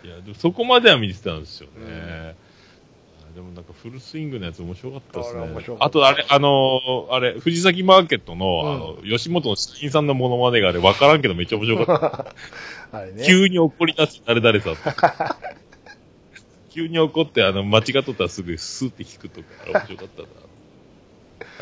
[0.06, 2.36] いや、でもそこまでは見てたんですよね。
[3.36, 12.34] でもなんかフルスイングのやつ面白かったですねあとあれ、あのーあれ、藤崎マーケットの、うんあの、吉本の社員さんのモノマネがあれ、わからんけどめっちゃ面白かった。
[12.98, 13.26] あれね。
[13.26, 14.76] 急に怒り出す誰々さん。
[16.72, 20.28] 急に怒って、あの、間違っとったらすぐスーって引くとか、面白かったな。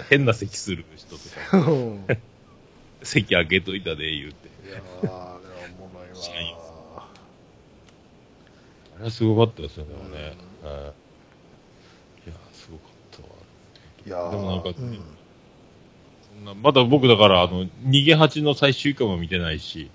[0.11, 2.05] 変な席する人とか、うん。
[2.07, 2.17] い
[3.01, 4.47] 席開けといたで、言うて。
[4.71, 5.39] やー、あれは
[5.79, 6.09] おもろい
[6.95, 7.07] わ。
[8.95, 10.37] あれはすごかったですよね、でもね。
[10.63, 11.03] はい
[12.25, 13.29] いや、すごかったわ。
[14.05, 14.75] いやーでもなんかうん
[16.35, 19.89] そんなまだ僕だから、あの、逃げ蜂の最終回も見てないし。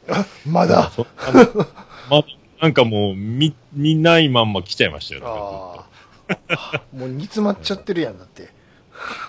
[0.46, 0.90] まだ？
[0.90, 1.66] そあの
[2.10, 2.26] まだ、
[2.62, 5.22] なんかもう、見、見ないまんま来ちゃいましたよ。
[5.24, 5.86] あ
[6.28, 6.82] あ。
[6.92, 8.50] もう煮詰まっちゃってるやんだって。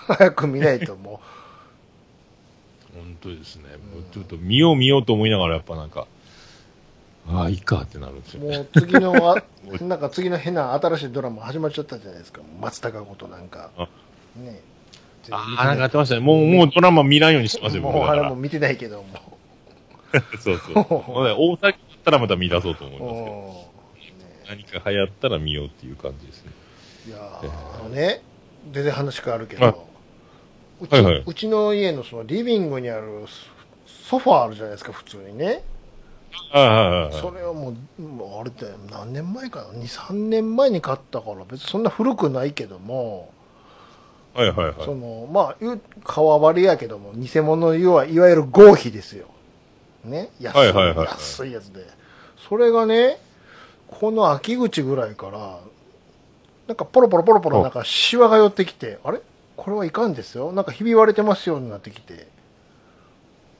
[0.06, 1.20] 早く見ないとも
[2.92, 3.62] 本当ですね。
[3.94, 6.06] もうちょっと見よう見ようと思いながら、やっぱなんか、
[7.28, 8.40] ああ、いいかってなるんですう。
[8.44, 8.58] よね。
[8.58, 9.36] もう次のあ、
[9.82, 12.40] なんか次の変な新しいドラマ始まっちゃったじゃないですか。
[12.60, 13.70] 松たか子となんか。
[15.30, 16.20] あねああ、なんかやってましたね。
[16.20, 19.38] もう、もうドラマ見らんようにしてますよ、僕もうあれだからも見てないけども。
[20.40, 20.74] そうそう。
[20.74, 21.72] もうね大阪だっ
[22.04, 23.30] たらまた見出そうと思いますけど。
[23.30, 23.70] お
[24.48, 26.52] 何か流行ったら見ようっていう感じですね。
[27.06, 28.22] いやえーあのね、
[28.72, 29.74] 全然話変わるけど、は
[30.80, 33.50] うちうちの家のそのリビングにあるソ
[33.86, 35.62] ソファーあるじゃないですか、普通にね。
[36.52, 37.12] はいはいはい。
[37.12, 43.32] それはもう、もうあれって何年前かな ?2、3年前に買ったから、別にそんな古くないけども、
[44.34, 44.74] はいはいはい。
[44.84, 49.26] その、まあ、言う革張りやけども、偽物要はいわゆる合皮ですよ。
[50.04, 50.30] ね？
[50.40, 51.84] 安い、はいはいはい安いやつで。
[52.48, 53.18] それがね、
[53.88, 55.58] この秋口ぐらいから、
[56.68, 59.20] なんかポロポロポロポロなんかシワが寄ってきて、あれ？
[59.56, 60.52] これはいかんですよ。
[60.52, 62.28] なんかひび割れてますようになってきて。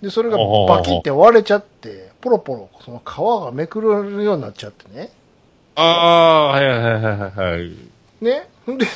[0.00, 5.10] で、それがバキって割れちゃって、ポロポロ、その皮がめくれるようになっちゃってね。
[5.74, 7.76] ああ、はいはいはいはいはい。
[8.22, 8.48] ね？
[8.70, 8.86] んで、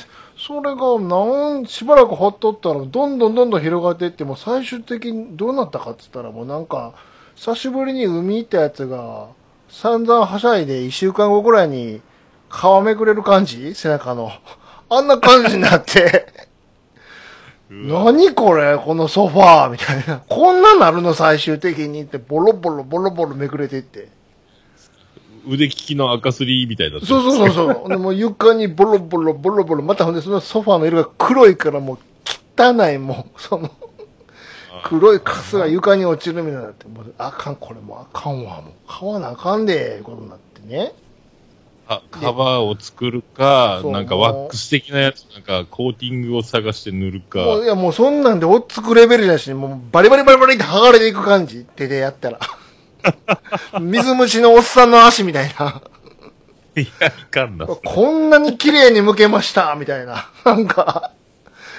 [0.47, 6.93] それがなん、しばらくほっとったら、どんどんどんどん広がっていって、もう最終的にどうなったかって言ったら、もうなんか、
[7.35, 9.29] 久しぶりに海行ったやつが、
[9.71, 12.03] 散々はしゃいで一週間後ぐらいに
[12.51, 13.75] 皮めくれる感じ？
[13.75, 14.31] 背中の。
[14.91, 16.27] あんな感じになって、
[17.71, 18.77] 何これ？
[18.77, 20.21] このソファーみたいな。
[20.29, 21.15] こんななるの？
[21.15, 24.09] 最終的にって、ボロボロボロボロめくれていって。
[25.47, 27.01] 腕利きの赤すりみたいな。
[27.01, 27.89] そうそうそうそう。
[27.89, 31.99] でも床にボロボロボロボロ、またほんでそのソファーの色が黒いからもう
[32.57, 33.71] 汚い、もう、その、
[34.85, 40.93] 黒いカスが床に落ちるみたいになって、もうあかん、これもうあかんわ、もう買わなあかんで、ことになってね。
[41.87, 47.41] あ、カバーを作るか、なんかワックス的なやつ、なんかコーティングを探して塗るか。
[47.63, 52.39] いやもうそんなんで追っつくレベルじゃなし、もうバリバリバリバリって剥がれていく感じ、手でやったら。
[53.81, 55.83] 水虫のおっさんの足みたいな。
[56.77, 57.67] いや、いかんな。
[57.67, 60.29] こんなに綺麗に剥けました、みたいな。
[60.45, 61.13] なんか、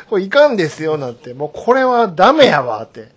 [0.10, 1.34] これいかんですよ、なんて。
[1.34, 3.10] もうこれはダメやわ、って。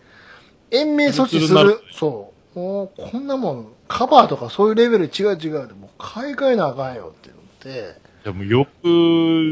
[0.71, 1.81] 延命措置するる。
[1.92, 2.59] そう。
[2.59, 7.31] もうこんなもん、カバーとかそういうレベル違う違うで、もう買い替えなあかんよって
[7.64, 8.09] 言って。
[8.25, 8.87] でも洋服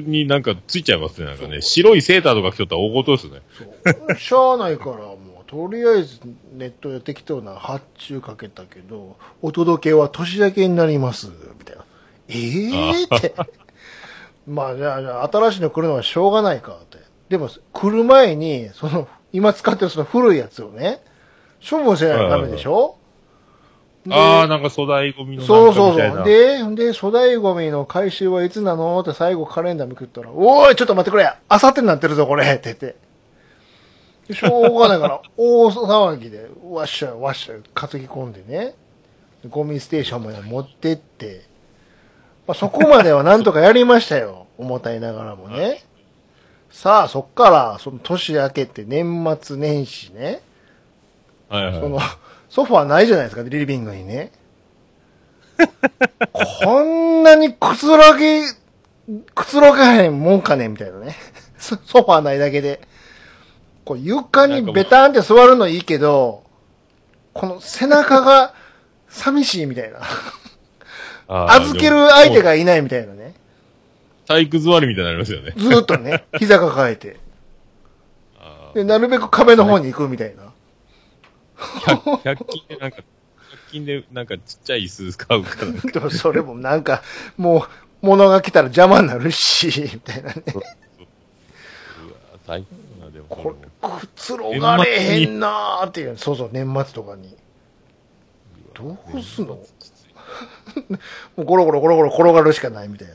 [0.06, 1.62] になんかついちゃいますね、なんかね。
[1.62, 3.40] 白いセーターとか着とったら大事ですね。
[3.84, 4.18] そう。
[4.18, 6.20] しゃあないから、もう、とりあえず
[6.52, 11.28] ネットで適当な発注かけたけど、お届けは年だけになります、
[11.58, 11.84] みたいな。
[12.28, 13.34] ええー、って。
[14.46, 16.98] まあ、じゃあ、じゃあ新しいの来るのはしょうがないか、って。
[17.28, 21.02] でも、来る前に、その、今使ってるその古いやつをね、
[21.68, 22.96] 処分せないとダメでしょ？
[24.06, 26.12] でああ、なんか粗大ゴミのなそうそうそ。。
[26.12, 26.22] うな。
[26.22, 29.00] で、で、粗大ゴミの回収はいつなの？
[29.00, 32.96] って最後カレンダーめくったら、おい、ちょっと待ってくれあさってになってるぞ、これって言って。
[34.28, 38.74] でしょうがないから、大騒ぎで、わっしゃいわっしゃい担ぎ込んでね、
[39.48, 41.42] ゴミステーションまで持ってって、
[42.46, 44.46] まあ、そこまではなんとかやりましたよ。
[44.58, 45.84] 重たいながらもね。
[46.70, 50.40] さあ、そっから、その年明けて年末年始ね、
[51.48, 51.74] はいはい。
[51.74, 51.98] その、
[52.48, 54.32] ソファーないじゃないですか、リビングにね。
[56.32, 58.42] こんなにくつろげ、
[59.34, 61.16] くつろがへんもんかねみたいなね。
[61.56, 62.80] ソソファーないだけで。
[63.86, 66.42] こう床にベタンって座るのいいけど、
[67.32, 68.52] この背中が
[69.08, 70.00] 寂しいみたいな。
[71.28, 72.42] あー預ける相手。
[72.42, 73.34] がいないみたいなね。
[74.26, 75.54] 体育座りみたいになりますよね。
[75.56, 77.16] ずーっとね、 膝抱えて。
[78.40, 80.52] あで、なるべく壁の方に行くみたいな。
[81.56, 83.04] ー 100, 均でなんか、100
[83.70, 85.88] 均でなんかちっちゃい椅子買うかなんか。
[85.92, 87.02] でもそれもなんか、
[87.36, 87.66] も
[88.02, 90.42] う、物が来たら邪魔になるし、みたいなね。
[90.54, 90.64] うわ
[92.46, 92.64] 最
[92.98, 93.56] 高な、でもそれこも。
[93.88, 96.16] れ、くつろがれへんなーっていう。
[96.16, 97.36] そうそう、年末とかに。
[98.74, 99.54] どうすんの？
[99.54, 99.62] も
[101.38, 103.14] うゴロゴロゴロゴロ転がるしかないみたいな。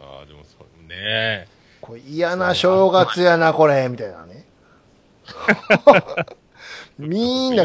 [0.00, 1.48] ああ、でもそれね。
[1.80, 4.44] これ嫌な正月やな、これ、みたいなね。
[6.98, 7.64] みんな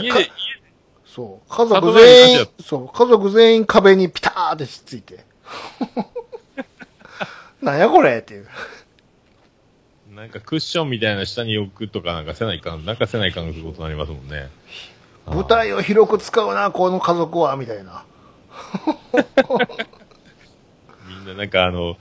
[1.06, 5.26] そう、家族全員そう、家族全員壁にピターってしっついて。
[7.62, 8.48] なんやこれっていう。
[10.16, 14.48] なんかクッションみたいな下に置くとかなんかせないかん、なんかせないかんってことになりますもんね。
[15.28, 18.06] 舞台を広く使うな、この家族は、みたいな。
[21.10, 21.98] みんななんかあの、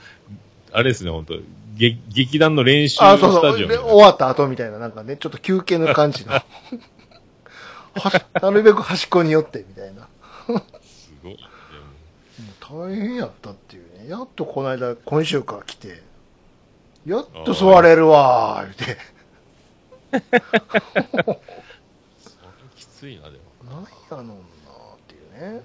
[0.72, 1.34] あれですね、本当
[1.74, 3.18] 劇劇団の練習スタ
[3.56, 6.34] ジオ終わった後みたいな、なんかね、ちょっと休憩の感じの。
[8.40, 10.06] なるべく端っこに寄って、みたいな。
[10.82, 11.36] すごい。
[11.36, 11.42] で
[12.70, 14.08] ももう大変やったっていうね。
[14.08, 16.13] やっとこの間、今週から来て、
[17.06, 19.14] やっと座れるわー、言って。
[20.10, 20.22] それ
[22.76, 23.70] きついな、でも。
[23.70, 24.38] なんやのんなーっ
[25.06, 25.18] てい
[25.50, 25.62] うね。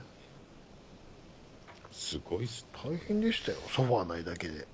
[1.91, 2.65] すごいっす。
[2.83, 4.67] 大変でしたよ、ソファーないだけで。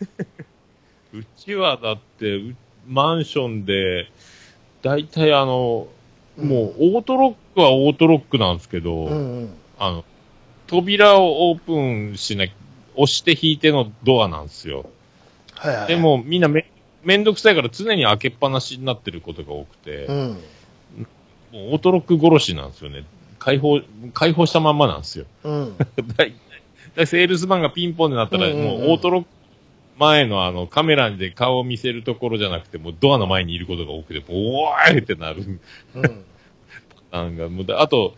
[1.14, 4.10] うちはだって、うマンションで、
[4.82, 5.86] 大体あの、
[6.36, 9.54] もうオートロックはオートロックなんですけど、うんうん。
[9.78, 10.04] あの、
[10.66, 12.46] 扉をオープンしな、
[12.94, 14.90] 押して引いてのドアなんですよ。
[15.56, 15.86] はいはい。
[15.88, 16.70] で、もみんなめ、
[17.02, 20.16] めんどくさいから常に開けっぱなしになってることが多くて、うん。
[20.26, 20.38] もう
[21.52, 23.04] オートロック殺しなんですよね。
[23.38, 23.80] 解放、
[24.12, 25.26] 解放したまんまなんですよ。
[25.44, 25.76] うん。
[26.16, 26.34] だい
[26.96, 29.28] だいセールスマンがピンポンになったら、うんうんうんもうオートロック
[29.98, 35.60] 前のあのカメラで顔を見せるところじゃなくて、もうドアの前にいることが多くて、おーいってなる。
[35.94, 36.24] うん。
[37.12, 38.16] なんか、もうだあと、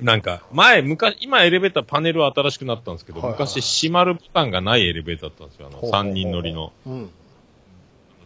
[0.00, 5.68] なんか、前、昔、今エレベーターパネルは新しくなったんですけど、はいはいはい昔閉まるボタンがないエレベーターだったんですよ。
[5.68, 6.72] あの、ほうほうほう3人乗りの。
[6.86, 7.10] うん。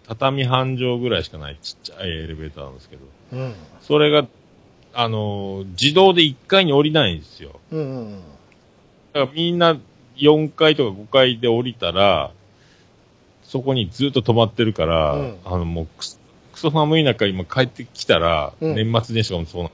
[0.08, 3.02] 畳半畳ぐらいしかないちっちゃいエレベーターなんですけど、
[3.32, 3.54] うん。
[3.82, 4.26] それが、
[4.94, 7.60] あのー自動で1階に降りないんですよ。
[7.70, 7.80] うん。
[7.80, 8.20] うん。
[9.12, 9.76] だからみんな
[10.16, 12.30] 4階とか5階で降りたら、
[13.44, 16.18] そこにずっと止まってるから、うんあのもうクソ
[16.52, 19.70] クソ寒い中今帰ってきたら、うん年末年始とかもそうな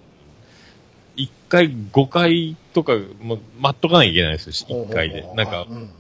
[1.16, 5.26] 1階、5階とかもう待っとかなきゃいけないですよ、1階で。
[5.34, 5.90] なんか、うん。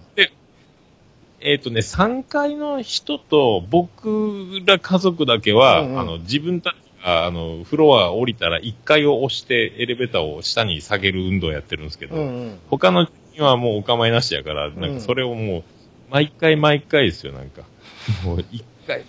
[1.46, 6.74] えっ、とね、3階の人と僕ら家族だけは、うんうんあの、自分たち
[7.04, 12.22] が、あの、フロア降りたら1階を押してエレベーターを下に下げる運動をやってるんですけど、うん。
[12.22, 12.58] うん。
[12.70, 15.62] 他の人はもうお構いなしやから、なんかそれをもう、
[16.10, 17.62] 毎回毎回ですよ、なんか。
[18.24, 19.04] もう一回、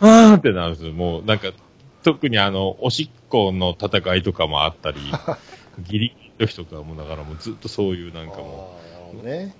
[0.00, 0.92] あーってなるんですよ。
[0.92, 1.52] もうなんか、
[2.02, 4.98] 特にあの、おしっこの戦いとかもあったり、
[5.80, 9.54] ギリギリの時とかも、だからもうずっとそういうなんかもあーなるほどね。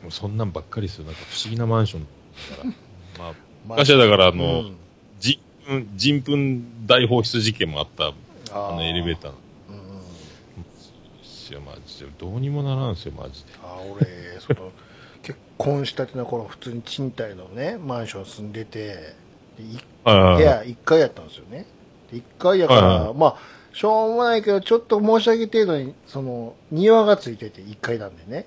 [0.00, 1.04] う、もうそんなんばっかりですよ。
[1.04, 2.06] なんか不思議なマンション
[2.50, 2.70] だから。
[3.18, 3.32] まあ、
[3.68, 4.76] ま昔はだからああの、うん
[5.18, 8.06] 人糞、人糞大放出事件もあった、
[8.52, 9.34] ああのエレベーターー。
[9.68, 10.00] うんうん。
[10.00, 12.10] ですよ、マジで。
[12.18, 13.50] どうにもならんすよ、マジで。
[13.62, 14.72] あー俺、その、
[15.22, 19.14] 結婚したての頃、普通に賃貸のね、マンション住んでて、
[19.56, 19.62] 部
[20.02, 21.66] 屋1階やったんですよね。
[22.10, 23.14] で1階やから、はいはい。
[23.14, 23.36] まあ、
[23.72, 28.46] しょうもないけど、ちょっと申し上げ程度に、その、庭がついてて、1階なんでね。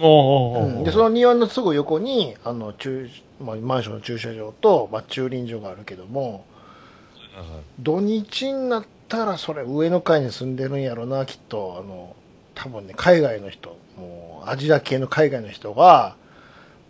[0.00, 0.84] おーおーおうん。
[0.84, 3.08] で、その庭のすぐ横に、あの、駐、
[3.40, 6.42] まあ、マンションの駐車場と、まあ、駐輪場があるけども、はい
[7.80, 12.14] 土日になったら、それ上の階に住んでるんやろな、きっと、あの、
[12.54, 16.16] 多分ね、海外の人、もう、アジア系の海外の人が、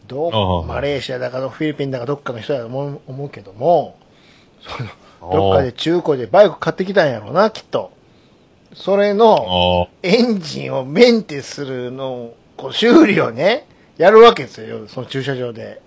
[0.06, 3.96] どう、マレーシアだかフィリピンだかどっかの人やと思う思うけども、
[4.60, 4.90] その、
[5.32, 7.92] どっかで中古でバイク買ってきたんやろな、きっと。
[8.74, 15.80] それの、あエンジンをメンテするのを、こう修理をね、やるわけですよ、その駐車場で。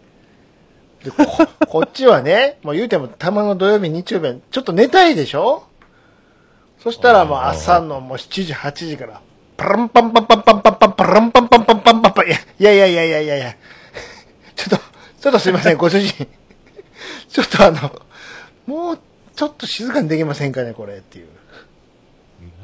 [1.03, 1.25] で、こ、
[1.67, 5.63] こっちはね、もう言うてもたまの土曜日、日曜日はちょっと寝たいでしょ？
[6.81, 9.21] そしたらもう朝のもう7時、8時から、
[9.57, 12.29] パランパンパンパンパンパンパンパランパンパンパンパンパンパン、い
[12.63, 13.55] やいやいやいやいやいや、
[14.55, 16.27] ちょっと、ちょっとすいません、ご主人。
[17.29, 17.91] ちょっとあの、
[18.65, 18.99] もう
[19.37, 21.27] ちょっと静かにできませんかね、これっていう。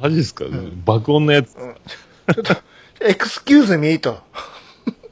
[0.02, 0.46] マジですか、
[0.84, 1.54] 爆音のやつ。
[1.54, 2.56] ちょっと、
[3.00, 4.18] エクスキューズミーと。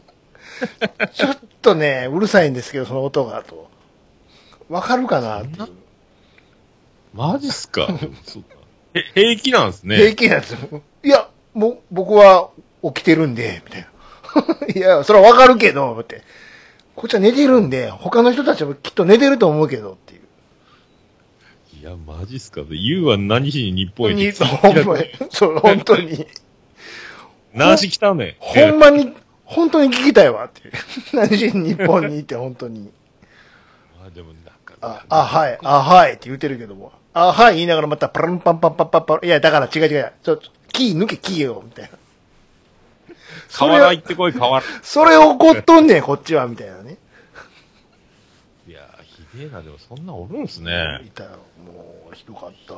[1.14, 3.70] ちょっとね、うるさいんですけど、その音がと。
[4.70, 5.68] わかるかなっていう。
[7.14, 7.88] マジっすか？
[9.14, 9.98] 平気なんですね。
[9.98, 10.82] 平気なんですよ。
[11.04, 12.50] いや、もう、僕は
[12.84, 13.88] 起きてるんで、みたい
[14.66, 14.74] な。
[14.74, 16.24] いや、それはわかるけど、って。
[16.96, 20.21] こっちは寝てるんで、他の人たちもきっと寝てると思うけど、っていう。
[21.82, 26.28] いや、マジっすか ?You は何しに日本へにほんまに、そう、本当に。
[27.56, 29.12] 何し来たねほんまに、
[29.46, 30.74] 本当に聞きたいわ、っていう。
[31.18, 32.92] 何しに日本にいて、本当に。
[34.06, 36.92] あ、でもなんか、あ、あ、はい、あ、はいって言うてるけども。
[37.16, 39.26] あ、はい言いながらまたパランパンパンパンパンパン。
[39.26, 40.12] いや、だから違う違う。
[40.22, 40.40] ちょ、
[40.72, 41.98] キー抜け、キーよ、みたいな。
[43.50, 44.82] それは河原行ってこい、河原。
[44.84, 46.98] それ怒っとんねん、こっちは、みたいなね。
[49.34, 51.10] いや、ひでえな、でもそんなおるんすねい。
[51.10, 51.30] たよ。
[51.66, 52.76] もう、ひどかった。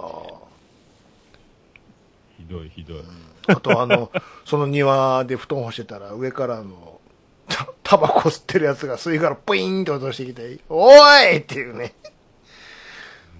[2.37, 3.03] ひどい、ひどい。
[3.47, 4.11] あと、あの、
[4.45, 6.99] その庭で布団干してたら、上からあの、
[7.47, 11.93] たタバコ吸ってるやつが吸い殻プイーンって落としてきて、おいっていうね。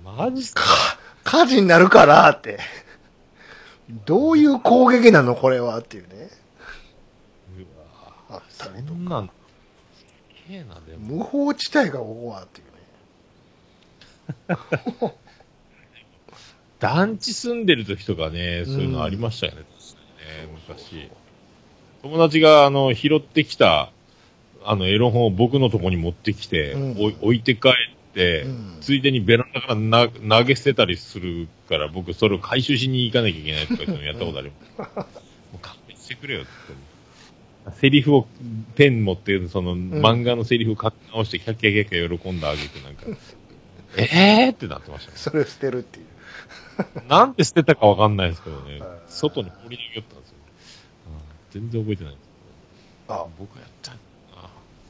[0.04, 0.64] マジっすか？
[1.24, 2.60] 火事になるからって。
[4.06, 6.30] どういう攻撃なのこれはっていうね。
[8.30, 8.84] あったね。
[8.88, 9.28] そんなん、
[9.96, 11.18] すげえな、でも。
[11.18, 12.73] 無法地帯がここはっていうね。
[16.80, 20.02] 団地住んでる時とかね、そういうのありましたよね、確か
[20.42, 21.10] にね、昔。
[22.02, 23.92] 友達が、あの、拾ってきた、
[24.66, 27.72] あの、エロ本を僕のとこに持ってきて、うん置いて帰っ
[28.14, 34.96] て、うんついでにベランダからな投げ捨てたりするから、僕それを回収しに行かなきゃいけないとかいうのやったことあります。
[34.98, 35.06] も
[35.56, 36.94] う勘弁してくれよって言って。
[37.80, 38.28] セリフを、
[38.76, 43.06] ペン持って、その、漫画のセリフを書き直して、キャッキャキャッキャ喜んだあげて、なんか、
[43.98, 45.18] ええーってなってましたね。
[45.18, 46.06] それを捨てるっていう。
[47.08, 50.36] なんで捨てたかわかんないですけどねはい、外に放り投げよったんですよ。
[51.54, 52.24] うん全然覚えてないです
[53.10, 53.92] あ、僕がやった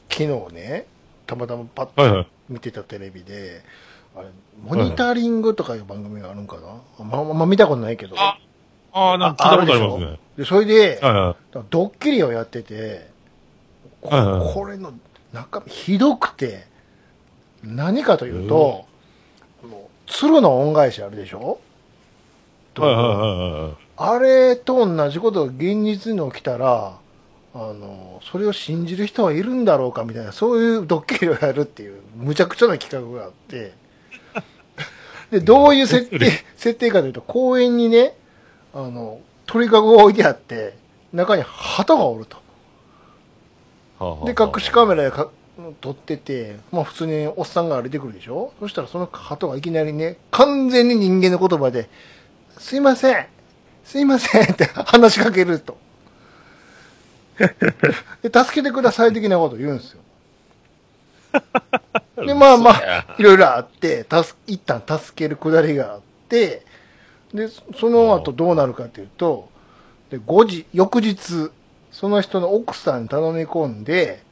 [0.08, 0.86] 昨日ね、
[1.26, 2.28] たまたまパッと。
[2.48, 3.62] 見てたテレビで、
[4.14, 4.28] あれ、
[4.62, 6.56] モニタリングとかいう番組があるんか
[6.98, 8.14] な、まあ、まあ、見たことないけど。
[8.18, 8.38] あ
[8.92, 10.20] ああ、なんか聞いたことありますね。
[10.36, 11.64] で、それで、はいはい。
[11.70, 13.10] ドッキリをやってて、
[14.02, 14.92] これの
[15.32, 16.66] 中身ひどくて、
[17.64, 18.86] 何かというと、
[20.06, 21.58] 鶴の恩返しあるでしょ？
[22.76, 23.72] はいはいはいはい。
[23.96, 26.98] あれと同じことが現実に起きたら、
[27.54, 33.72] あの、それを信じる人はいるんだろうかみたいな、そういうドッキリをやるっていう、むちゃくちゃな企画があって、
[35.30, 38.16] で、どういう設定、 設定かというと、公園にね、
[38.74, 40.76] あの、鳥かごが置いてあって、
[41.12, 42.36] 中に鳩がおると。
[42.36, 42.42] は
[44.00, 45.28] あはあはあで、隠しカメラでか
[45.80, 48.52] 撮ってて、まあ普通におっさんが歩いてくるでしょ？
[48.60, 51.88] そしたらその鳩がいきなりね、完全に人間の言葉で、
[52.58, 53.26] すいません
[53.84, 55.76] すいませんって 話しかけると。
[57.38, 57.46] で、
[58.32, 60.00] 助けてください的なことを言うんですよ。
[62.26, 66.64] で、まあまあ、いろいろあって、たす、一旦助けるくだりがあって、
[67.32, 69.48] で、その後どうなるかというと、
[70.10, 71.50] で、5時、翌日、
[71.92, 74.23] その人の奥さんに頼み込んで、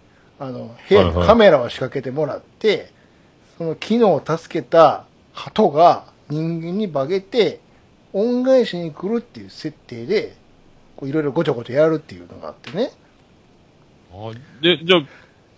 [0.42, 2.90] あの、部屋にカメラを仕掛けてもらって、
[3.58, 7.60] その昨日助けた鳩が人間に化けて、
[8.12, 10.34] 恩返しに来るっていう設定で、
[10.96, 12.90] こういろいろごちょごちょやるっていうのがあってね。
[14.12, 15.02] あで、じゃあ、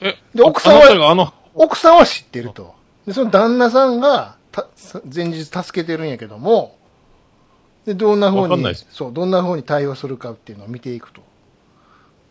[0.00, 2.74] え、で奥さんは奥さんは知ってると。
[3.06, 4.66] で、その旦那さんが、た、
[5.12, 6.76] 前日助けてるんやけども、
[7.86, 11.22] で、どんな風にわかんないです、そう、どんな風に対応するかっていうのを見ていくと。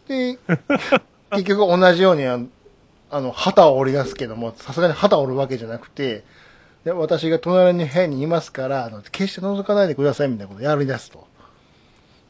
[0.08, 0.38] で、
[1.38, 2.40] 結局同じように、あ
[3.22, 6.24] の旗を折り出すけども、さすがに旗を折るわけじゃなくて、
[6.84, 11.28] で、私が隣の部屋にいますから、あの、決して覗かないでくださいみたいなことをやり出すと。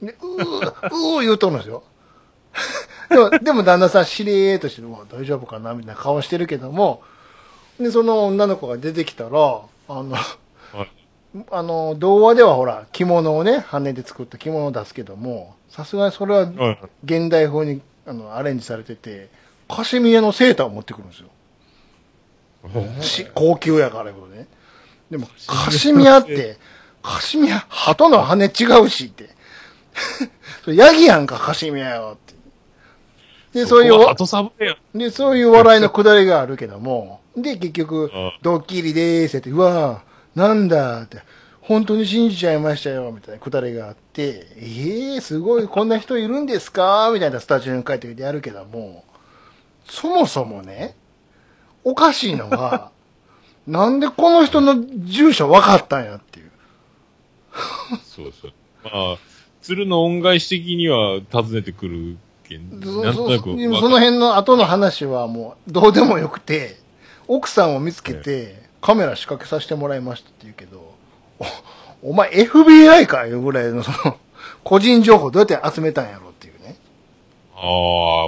[0.01, 1.84] で、うー、うー言うとるんですよ。
[3.10, 7.01] でも、でも旦那さん、しれーっとしてる、うわ、大丈夫かなみたいな顔してるけども、
[7.80, 9.32] で、その女の子が出てきたら、あ
[9.88, 10.20] の、は
[10.84, 11.04] い
[11.49, 19.30] あの、童話ではほら、着物をね、羽で作った着物を出すけども、さすがにそれははい現代風にあのアレンジされてて、
[19.68, 21.30] カシミヤのセーターを持ってくるんですよ。
[23.01, 24.47] し高級やからいうことね。
[25.10, 26.58] でも、カシミヤって、
[27.01, 28.49] カシミヤ、鳩の羽違
[28.82, 29.30] うしって。
[30.64, 32.18] それヤギやんか、カシミヤよっ
[33.54, 33.60] て。
[33.60, 33.93] で、そういう。
[34.95, 41.20] で、そういう笑いのくだりがあるけども、で、結局あ、ドッキリでーすって、うわぁ、なんだって、
[41.64, 47.09] 本当に信じちゃいましたよ、みたいなくだりがあって、ええー、すごい、こんな人いるんですか？
[47.14, 49.05] みたいなスタジオに帰ってきてやるけども、
[49.86, 50.95] そもそもね、
[51.86, 52.91] おかしいのは、
[53.66, 56.51] なんでこの人の住所分かったんやっていう。
[58.03, 58.51] そうそう。
[58.84, 59.18] まあ、
[59.61, 66.76] 鶴の恩返し的には訪ねてくるけん、その辺の後の話はもうどうでもよくて、
[67.30, 70.83] 奥さんを見つけてカメラ仕掛けさせてもらいましたって言うけど、
[72.02, 74.18] おお前 FBI かいうぐらいの その、
[74.64, 76.76] 個人情報どうやって集めたんやろっていうね。
[77.56, 77.64] ああ、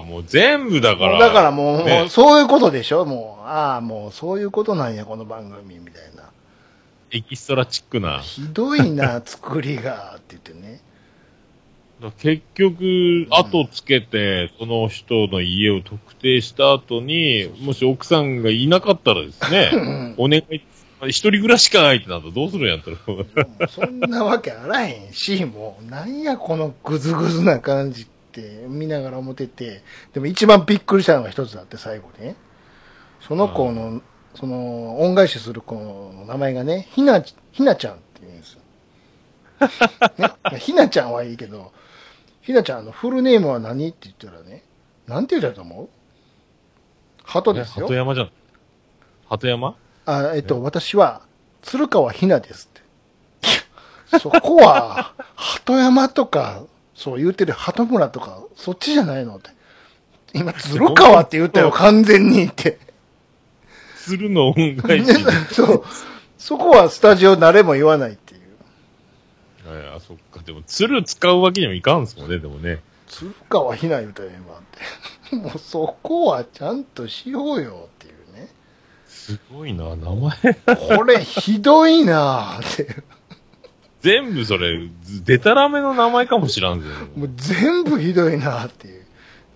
[0.05, 1.19] もう全部だから。
[1.19, 3.05] だからもう、ねそういうことでしょ？
[3.05, 6.23] もう、ああ、もうそういうことなんや、この番組、みたいな。
[7.11, 8.19] エキストラチックな。
[8.19, 10.79] ひどいな、 作りが、って言ってね。
[12.01, 20.61] だ結局、後つけて、その人の家を特定した後に、もし奥さんがいなかったらですね、 お願い、
[21.03, 22.91] 一人暮らしかないってなったらどうするんやった
[23.59, 23.67] ら。
[23.67, 29.83] そんなわけあらへんし、もう、なんやこのグズグズな感じって見ながら思ってて、
[30.13, 32.35] でも一番びっくりしたのが一つあって、最後ね。
[33.21, 34.01] その子の、
[34.35, 37.21] その、恩返しする子の名前がね、ひな、
[37.51, 38.61] ひなちゃんって言うんですよ。
[40.51, 41.71] ね、ひなちゃんはいいけど、
[42.41, 44.63] ひなちゃんのフルネームは何って言ったらね、
[45.07, 45.89] なんて言ったと思う？
[47.23, 47.93] 鳩ですよ鳩。
[47.95, 48.31] 山じゃん。
[49.27, 49.75] 鳩山？
[50.05, 51.21] あ、えっと、私は、
[51.61, 54.19] 鶴川ひなですって。
[54.19, 56.63] そこは、鳩山とか、
[56.95, 59.49] そう言ってる鳩村とか、そっちじゃないのって。
[60.33, 62.77] 今、鶴川って言ったよ、完全にって。
[63.97, 65.13] 鶴の恩返し。
[65.51, 65.83] そう。
[66.37, 68.41] そこはスタジオ誰も言わないっていう。
[69.67, 70.41] いや、そっか。
[70.45, 72.81] でも、鶴使うわけにもいかんすもんね、でもね。
[73.07, 75.35] 鶴川ひな言うたらええわって。
[75.35, 78.14] もうそこはちゃんとしようよっていうね。
[79.25, 80.53] すごいな、名前。
[80.97, 83.03] これひどいなぁって。
[84.01, 86.85] 全部それ、ずでたらめの名前かもしらんぜ。
[87.15, 89.05] もう全部ひどいなっていう。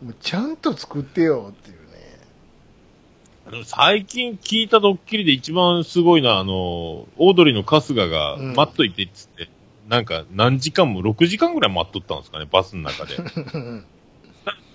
[0.05, 3.63] もうちゃんと作ってよっていうね。
[3.63, 9.49] 最近聞いたドッキリで一番すごいのは、あの、オードリーの春日がうん待っといてっつって、
[9.87, 13.17] なんか何時間も、6時間ぐらい待っとったんですかね、バスの中で。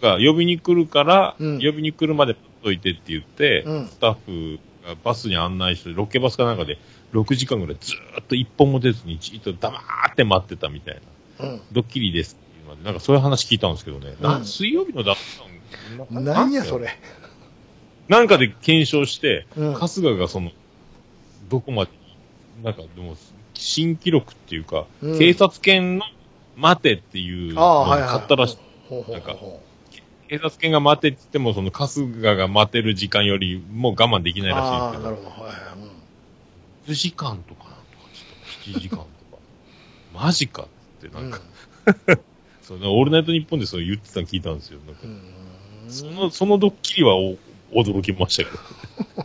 [0.00, 6.78] が呼びに来るから、うん呼びに来るまで待っといてって言って、うんスタッフがバスに案内して、ロケバスかなんかで
[7.12, 9.78] 6時間ぐらいずーっと一本も出ずにじっと黙
[10.12, 11.00] って待ってたみたい
[11.38, 11.46] な。
[11.46, 11.60] うん。
[11.72, 14.14] ドッキリですっていうので、なんかそういう話聞いたんですけどね。
[14.20, 15.18] なうん水曜日のダウン
[16.08, 16.78] タウンなんやそ。
[16.78, 16.88] れ。
[18.08, 20.50] なんかで検証して、うん春日がその、
[21.48, 21.90] どこまで
[22.58, 23.16] に、なんかでも、
[23.54, 26.04] 新記録っていうか、うん警察犬の
[26.56, 27.86] 待てっていうのを。
[27.86, 28.58] 買ったらしい。
[28.88, 29.60] ほうほうほうなんかほ
[30.28, 34.42] 警察犬が待てって言っても、その春日が待てる時間よりもう我慢できう。
[34.42, 35.46] ないらしいああ、んですけど、なるほど。
[35.46, 35.78] はいはい。
[35.78, 35.90] うん
[36.86, 39.08] 9時間とかなんとか、ちょっと7時間とか、
[40.12, 40.66] マジかっ
[41.00, 41.40] てなんか、
[42.60, 44.80] そうオールナイトニッポンでそう言ってたの聞いたんですよ。
[44.86, 45.22] なんかうん。
[45.90, 47.38] その、そのドッキリはお
[47.72, 48.58] 驚きましたけど。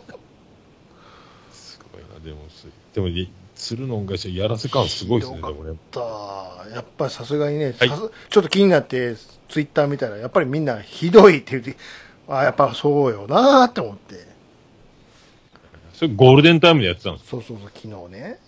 [1.52, 5.76] すごいな、でもす、でも、い鶴の恩返しやらせ感すごいですね、でもね。
[6.74, 8.06] やっぱりさすがにね、はいちょ
[8.40, 9.16] っと気になって
[9.50, 11.76] ツイッター見たらやっぱりみんなひどいって言って
[12.28, 14.30] ああやっぱそうよなーって思って。
[15.92, 18.38] それゴールデンタイムでやってたんですそうそうそう昨日ね。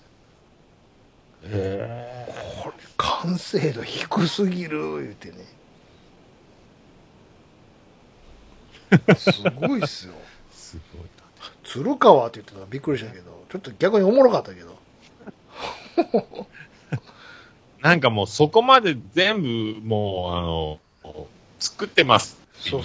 [1.44, 2.26] へ
[2.62, 5.36] これ完成度低すぎる言うてね。
[9.16, 10.14] すごいっすよ。
[10.52, 11.06] すごい。
[11.64, 14.78] 鶴川って言ってたらびっくりしたけどちょっと逆におもろかったけど。
[17.80, 17.82] な。
[17.90, 20.78] なんかもうそこまで全部もう、あの、
[21.58, 22.82] 作ってますっていそう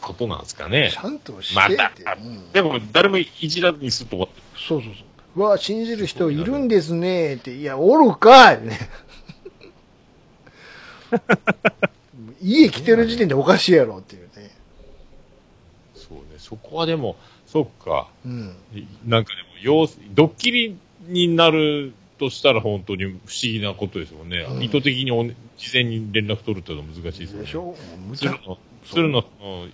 [0.00, 0.90] ことなんですかね。
[0.92, 0.98] ち。
[0.98, 5.04] ゃんとしてまたうん、でも誰もいじらずにすっと終わってそうそうそう。
[5.36, 7.34] うわ信じる人いるんですね。
[7.34, 7.54] って。
[7.54, 8.62] いやおるかい。
[8.62, 8.78] ね
[12.40, 14.50] 家来てる時点でおかしいやろっていうね。
[15.94, 18.08] そうね、そこはでも、そっか。
[18.24, 18.54] うん。
[19.06, 19.32] なんか
[19.62, 20.76] でも、ドッキリ
[21.06, 24.38] になるとしたら本当に不思議なことですもんね。
[24.48, 24.62] うん。
[24.62, 27.44] 意図的におね事前に連絡取るってのは難しいですよね。
[27.44, 27.74] でしょ？
[28.08, 28.38] むちゃ
[28.84, 29.24] 鶴の、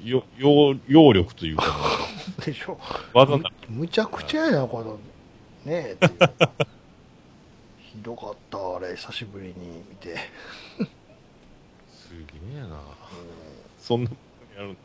[0.04, 1.64] よ、揚揚力というか、
[2.46, 2.78] でしょ？
[3.12, 4.98] 技な、むちゃくちゃやなこの
[5.64, 5.96] ねえ
[7.92, 9.54] ひどかったあれ久しぶりに
[9.90, 10.16] 見て。
[11.90, 12.80] すげえな。
[13.80, 14.16] そんなこ
[14.54, 14.76] とやる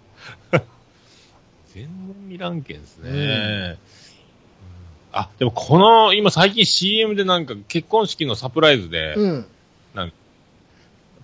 [1.73, 3.09] 全然見らんけんですね。
[3.09, 3.77] うんうん
[5.17, 9.45] あ、でもこの、今最近 CM でなんか結婚式のサプライズで、うん。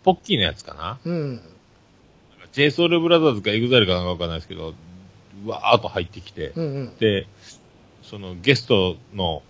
[0.04, 0.98] ポッキーのやつかな？
[1.06, 1.42] うん、
[2.54, 4.74] j s o u l b r o t h e r s か EXILE かなんかわかんないですけど、
[5.46, 6.98] うわーっと入ってきて、うんうん。
[6.98, 7.28] で、
[8.02, 9.44] そのゲストの、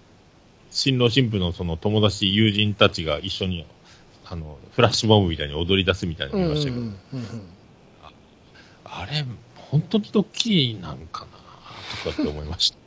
[0.72, 3.66] 新郎新婦のその友達、友人たちが一緒に、
[4.26, 6.86] あの、フラッシュモブみたいに踊り出すみたいなの見ましたけど、
[8.84, 9.26] あれ、
[9.56, 11.28] 本当にドッキリなんか
[12.06, 12.12] な？
[12.12, 12.81] とかって思いました。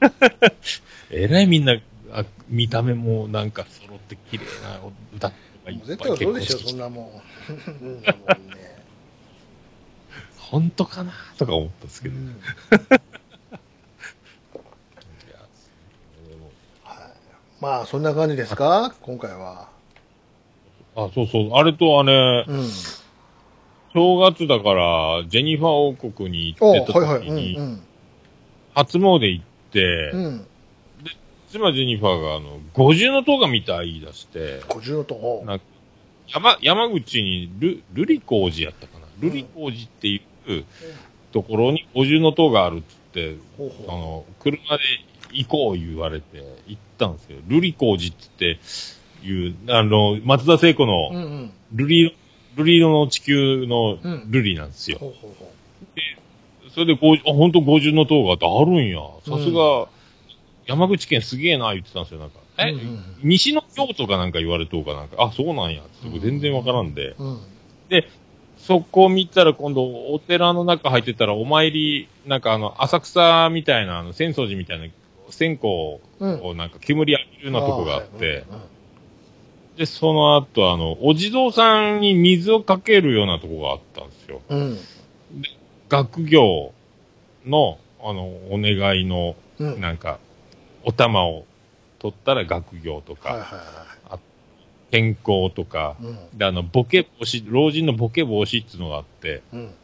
[1.10, 1.76] えらいみんな、
[2.12, 4.80] あ見た目もなんか揃って綺麗な
[5.14, 5.34] 歌が
[5.70, 7.10] いっぱい絶対そうでしょそんなもん。
[10.38, 12.14] 本当かなとか思ったんですけど。
[17.60, 18.94] まあそんな感じですか？
[19.02, 19.68] 今回は。
[20.96, 21.50] あ、そうそう。
[21.52, 22.68] あれとあれ、うん。
[23.92, 27.82] 正月だから、ジェニファー王国にお行ってた時に、うん
[28.72, 30.46] 初詣行って、うんうん。
[31.50, 35.64] 妻ジェニファーが、あの、五重の塔が見たい言い出して、五十のとこなんか
[36.28, 39.06] 山、山口にル、ルリコージやったかな。
[39.20, 40.64] ルリコージっていう
[41.32, 44.82] ところに五重の塔があるっつって、ほうほあの、車で
[45.32, 48.58] 行こう言われて行ったんですけど、ルリコージっつって
[49.24, 51.52] いう、あの、松田聖子うのうんうん。
[51.72, 52.16] ルリ、
[52.56, 54.30] ルリ色の地球のうん。
[54.30, 54.98] ルリなんですよ。
[54.98, 55.52] ほうほうほ
[56.74, 58.98] それで五、あ、本当五重の塔があってあるんや。
[59.24, 59.88] さすうが、
[60.66, 62.38] 山口県すげえな言ってたんですよ、なんか。
[62.58, 65.82] え、うんうん西の京都かなんか言われとうかなんか、あ、そうなんや。
[65.82, 67.14] って全然わからんで。
[67.18, 67.40] ううん
[68.60, 74.86] そこ見たら今度お寺の中入ってたらお参り、なんかあの、浅草みたいな、あの、浅草寺みたいな
[75.30, 78.44] 線香をうんなんか煙浴びるようなとこがあって、
[79.76, 84.42] で、その後あの、お地蔵さんに水をかけるようなとこがあったんですよ。
[84.50, 84.78] うん
[85.90, 86.72] 学業
[87.44, 90.18] の、あの、お願いの、うんうんなんか、
[90.84, 91.44] お玉を
[91.98, 94.18] 取ったら学業とか、はいはいは
[94.90, 99.74] 健康とか、いうんで、あの、ボケ防止、老人のボケ防止っていうのがあって、うん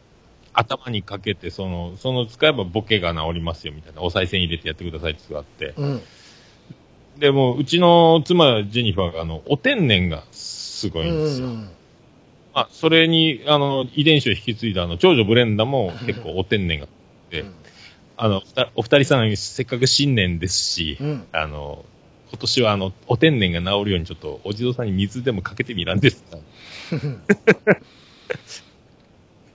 [0.59, 4.01] 頭にかけて、その、その使えばボケが治りますよ、みたいな。
[4.01, 5.73] お賽銭入れてやってくださいっていうのがあって。
[5.77, 6.01] うん
[7.19, 11.47] でも、うちの妻、ジェニファーが、あの、お天然がすごいんですよ。
[11.47, 11.69] うん
[12.57, 16.89] まあ、それに、あの、遺伝子を引き継いだ、あの、長女ブレンダも結構お天然があっ
[17.29, 17.53] て、うん
[18.19, 18.41] あの、
[18.73, 21.85] お二人さん、せっかく新年ですし、うんあの、
[22.31, 26.39] 今年はあの、お天然が治るようにちょっと、お地蔵さんに水でもかけてみらんですか？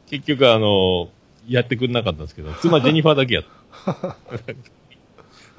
[0.09, 1.09] 結局あの、
[1.49, 3.45] やってくれなかったんですけど、妻ジェニファーだけやっ
[3.85, 4.17] た。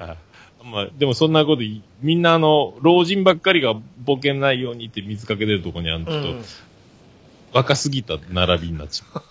[0.06, 0.16] はい
[0.64, 6.42] まあ、でもそんなことい、みんなあの、老人ばっかりがボケないようにって水かけてるとこにあの、ちょっと、うん
[7.54, 9.22] 若すぎた並びになっちゃう。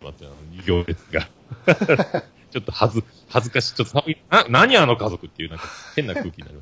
[0.02, 1.28] 待って、あの、行列が。
[2.50, 3.74] ちょっと恥ず、恥ずかしい。
[3.74, 4.16] ちょっと寒い。
[4.30, 6.56] な、何あの家族っていうなんか変な空気になり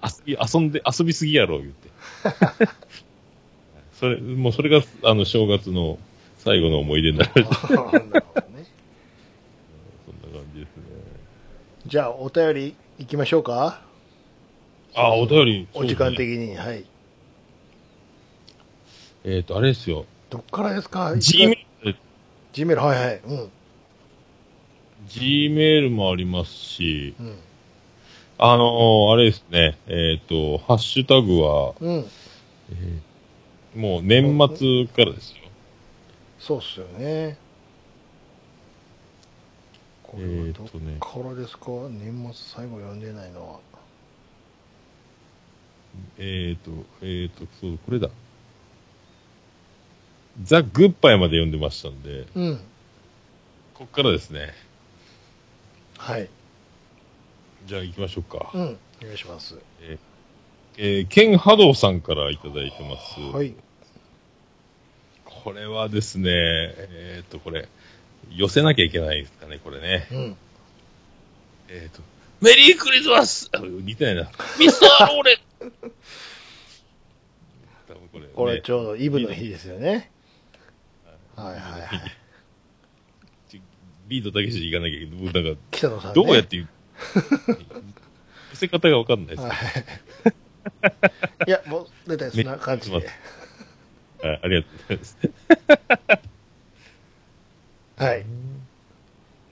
[0.00, 0.22] ます。
[0.26, 1.90] 遊び、遊んで、遊びすぎやろ、言って。
[3.92, 5.98] それ、もうそれが、あの、正月の
[6.38, 7.68] 最後の思い出になりました。
[7.68, 8.10] なるほどね。
[8.10, 8.64] そんな感
[10.54, 10.82] じですね。
[11.86, 13.82] じゃあ、お便り行きましょうか。
[14.94, 15.68] あ、お便り。
[15.74, 16.56] お時間的に。
[16.56, 16.86] はい。
[19.24, 20.06] えっ、と、あれですよ。
[20.30, 21.96] どっからですか？G メール、
[22.52, 23.20] G メール、はいはい。
[23.24, 23.50] うん。
[25.08, 27.36] G メールもありますし、うん。
[28.38, 32.04] あのーあれですね、えっ、と、ハッシュタグは、うん。
[32.70, 33.08] えー
[33.74, 35.36] もう年末からですよ。
[36.38, 37.36] そうっすよね。
[40.02, 43.60] これはどっからですか、年末最後読んでないのは。
[46.16, 46.70] えっ、と、
[47.02, 48.08] えっ、と、そう、これだ。
[50.42, 52.60] ザ・グッバイまで読んでましたんで、うん。
[53.74, 54.52] こっからですね。
[55.96, 56.28] はい。
[57.66, 58.50] じゃあ行きましょうか。
[58.54, 58.78] うん。
[59.02, 59.58] お願いします。
[60.76, 63.20] えー、ケン・ハドーさんからいただいてます。
[63.20, 63.52] はい。
[65.24, 67.68] これはですね、えっ、と、これ、
[68.30, 70.06] 寄せなきゃいけないですかね、これね。
[70.12, 70.36] うん。
[71.68, 72.00] えっ、と、
[72.40, 74.30] メリークリスマスあ似てないな。
[74.58, 75.38] ミスター・ローレン
[77.88, 80.12] 多分これ、ね、これちょうどイブの日ですよね。
[81.44, 82.18] はいはいはい。
[84.08, 85.44] ビートたけし行かなきゃいけない。
[85.44, 86.14] なんか、北野さん、ね。
[86.14, 86.68] どうやって言う、
[88.52, 89.42] 寄せ方がわかんないです。
[89.42, 89.54] はい。
[91.46, 92.96] いや、もう、出たいそんな感じで。
[92.96, 93.06] はい、
[94.42, 95.18] ありがとうございます。
[98.04, 98.24] はい。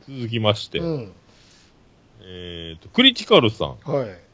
[0.09, 1.13] 続きまして、うん。
[2.21, 3.77] えっ、と、クリティカルさん。
[3.85, 4.26] はい。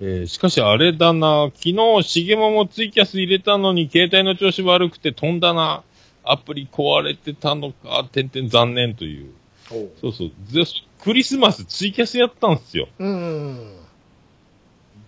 [0.00, 5.82] えーしかしあれだな、昨日、しげももツイキャス入れたのに、携帯の調子悪くて飛んだな、
[6.24, 9.32] アプリ壊れてたのか、てんてん残念という。
[9.70, 10.64] おうそうそう、ぜ
[11.02, 12.88] クリスマスツイキャスやったんですよ。
[12.98, 13.76] うん。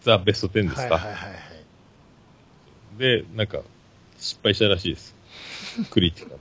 [0.03, 0.83] ザ・ベスト10ですか。
[0.83, 2.99] はいはいはいはい。
[2.99, 3.61] で、なんか、
[4.19, 5.15] 失敗したらしいです。
[5.91, 6.39] クリティカル。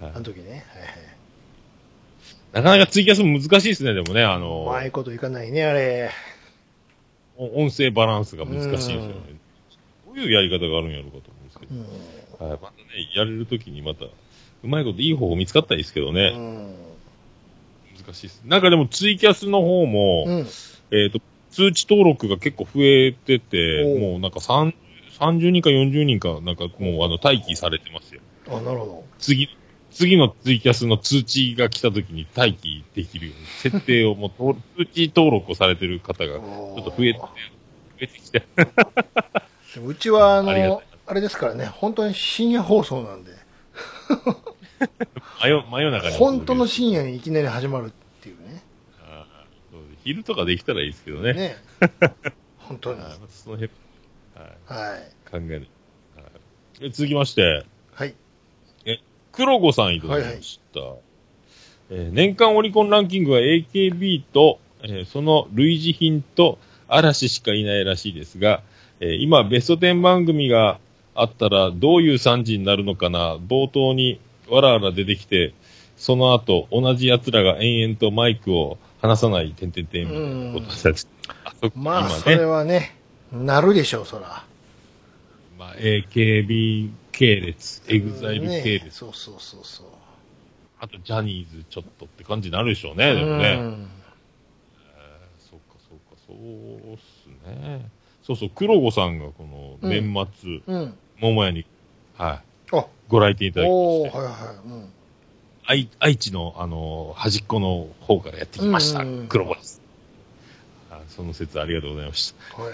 [0.00, 0.50] はいあの時ね。
[0.50, 0.64] はいはい。
[2.52, 6.10] なかなかツイキャスも難しいですね、でもね、あうの、まいこといかないね、あれ。
[7.36, 9.40] お音声バランスが難しいですよね。
[10.06, 11.68] どういうやり方があるんやろうかと思うんですけう
[12.38, 12.46] ど。
[12.46, 12.50] ん。
[12.50, 16.74] はい、またね、やれるときにまた、うまいこといい方法見つかったらいいですけどうね、ん。
[17.96, 18.42] 難しいです。
[18.44, 20.46] なんかでもツイキャスの方も、うん。
[20.92, 21.20] えっ、と、
[21.50, 24.74] 通知登録が結構増えてて、もうなんか3
[25.18, 28.20] 30人か40人か、なんかもうあの待機されてますよ。
[28.48, 29.48] あ、なるほ次、
[29.94, 36.40] 次のツイキャスの通知が来た時に待機できるように、設定をもう登通知登録をされてる方がど。
[36.40, 37.28] ちちょっと増えて、増
[38.00, 38.42] えてきて、
[39.74, 43.32] でもうちは、あのああれですからね、本当に深夜放送なんで、
[45.40, 46.16] 真夜真夜中に。
[46.16, 47.90] 本当の深夜にいきなり始まるっ
[48.20, 48.62] ていうね。
[49.00, 49.26] あ
[49.72, 51.34] う昼とかできたらいいですけどね。
[51.34, 51.56] ね。
[52.58, 53.00] 本当に。
[53.28, 53.70] その辺、
[54.34, 55.30] はい、はい。
[55.30, 55.68] 考える。
[56.16, 56.22] は
[56.78, 57.66] い、で続きまして、はい。
[59.36, 60.80] 黒子さんいただきました。
[61.90, 66.58] えー年間オリコンランキングは AKB と、えーその類似品と
[66.88, 68.62] 嵐しかいないらしいですが、
[69.00, 70.78] えー今ベスト10番組が
[71.14, 75.54] あったらどういう惨事になるのかな冒頭にわらわら出てきて、
[75.96, 81.02] その後同じ奴らが延々とマイクを離さない、てんてんてんみたいなことをされて
[81.44, 82.96] あそこまあ、今それね、はね、
[83.32, 84.44] なるでしょう、そら。
[85.58, 89.86] まあ、AKB 系列、エグザイルね系列、そうそうそうそう。
[90.80, 93.58] あとジャニーズちょっとって感じになるでしょうね、でもね。
[93.60, 93.88] うん
[95.38, 97.88] そうか、そうか、そうっすね。
[98.24, 100.94] そうそう、黒子さんがこの年末、うん。
[101.20, 101.64] 桃屋に、
[102.16, 102.42] は
[102.72, 104.68] い、あ、ご来店いただきまして、はいはい。
[104.68, 104.92] うん。
[105.66, 109.00] 愛愛知の、あの、端っこの方からやってきました。
[109.00, 109.80] うんうんうん黒子です。
[110.90, 112.62] あその説ありがとうございました。
[112.62, 112.72] はい。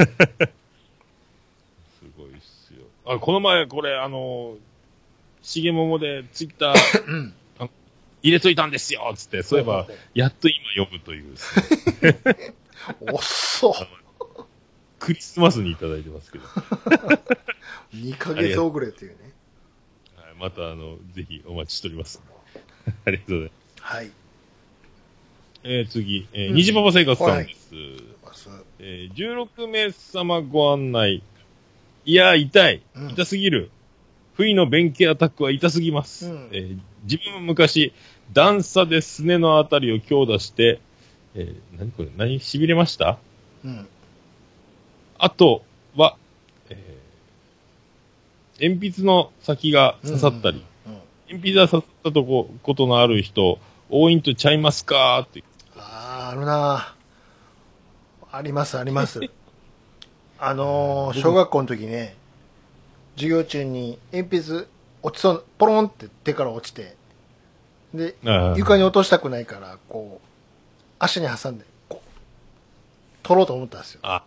[3.07, 4.57] あ、この前、これ、あの、
[5.43, 7.35] しげももでツイッターうん。
[8.23, 12.55] 入れといたんですよつって、そういえば、やっと今読むというね、
[13.13, 13.75] おっそ
[14.99, 16.45] クリスマスにいただいてますけど。
[17.95, 19.33] 2ヶ月遅れっていうね。
[20.17, 22.23] はい、また、あの、ぜひお待ちしております。
[23.07, 23.95] ありがとうございます。
[23.95, 24.11] はい。
[25.63, 27.71] えー、次、えーうん虹パパ生活さんです。
[28.23, 28.49] ます
[28.79, 31.23] えー、16名様ご案内。
[32.05, 33.11] いや、痛いうん。
[33.11, 33.71] 痛すぎる。
[34.35, 36.27] 不意の弁慶アタックは痛すぎます。
[36.27, 37.95] うんえー自分も昔、
[38.35, 40.81] 段差ですねのあたりを強打して、
[41.35, 42.39] えー、何これ何？
[42.39, 43.19] 痺れました？
[43.65, 43.89] うん。
[45.19, 45.63] あと
[45.97, 46.17] は、
[46.69, 50.93] えー、鉛筆の先が刺さったり、うん。
[50.93, 55.21] うん鉛筆が刺さったとこ、ことのある人、多いんとちゃいますか？
[55.21, 55.43] って。
[55.77, 56.95] ああ、あるな
[58.31, 59.21] あります、あります。
[60.41, 62.17] あのー小学校の時ね、
[63.17, 64.67] 授業中に鉛筆
[65.03, 66.97] 落ちそう、ポロンって手から落ちて、
[67.95, 68.15] で、
[68.57, 70.27] 床に落としたくないから、こう、
[70.99, 72.09] 足に挟んで、こう、
[73.23, 74.01] 取ろうと思ったんですよ。
[74.03, 74.23] あ、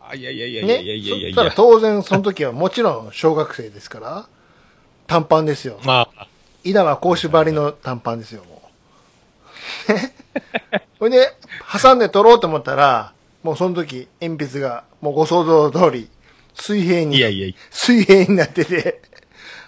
[0.00, 1.54] あいやいやいやいやねいやいやいやいそしたらや。
[1.56, 4.26] 当然その時はもちろん小学生ですから、
[5.06, 5.78] 短パンですよ。
[5.84, 6.26] まあ、
[6.64, 8.62] 稲葉格子張りの短パンですよ、も
[9.88, 9.98] う。
[10.98, 11.32] ほいで、
[11.80, 13.13] 挟んで取ろうと思ったら、
[13.44, 16.08] もうその時、鉛筆が、もうご想像通り、
[16.54, 17.54] 水平に、いやいや。
[17.70, 19.02] 水平になってて、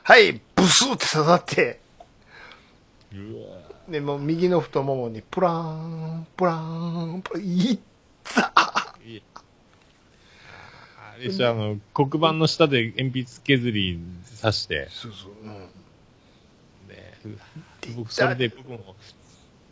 [0.03, 1.79] はい、ブスって刺さって、
[3.87, 7.79] で、もう右の太ももに、プラーン、プラーン、プラーン、いっ
[8.25, 8.51] た。
[8.57, 8.95] あ
[11.19, 14.01] れでしょ、あの、黒板の下で鉛筆削り
[14.41, 15.51] 刺して、そうそう、うん。
[16.89, 17.15] ね、
[17.95, 18.97] 僕、それで僕も、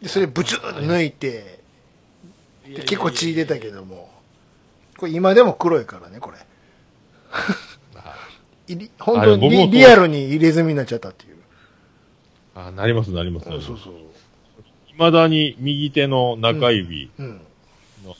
[0.02, 1.63] で、それブチュー抜いて、
[2.64, 4.10] 結構血出たけども、
[4.96, 6.36] これ今でも黒いからね、これ。
[8.98, 11.36] 本当にリリアルに入れ墨になっちゃったっていう。
[12.54, 13.50] あ、なります、なります。
[13.50, 13.78] そうそう。
[14.92, 17.40] 未だに右手の中指うん。
[18.04, 18.16] の、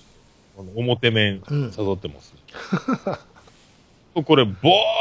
[0.59, 2.35] あの表面うん刺さってます。
[4.15, 4.53] これ、ぼ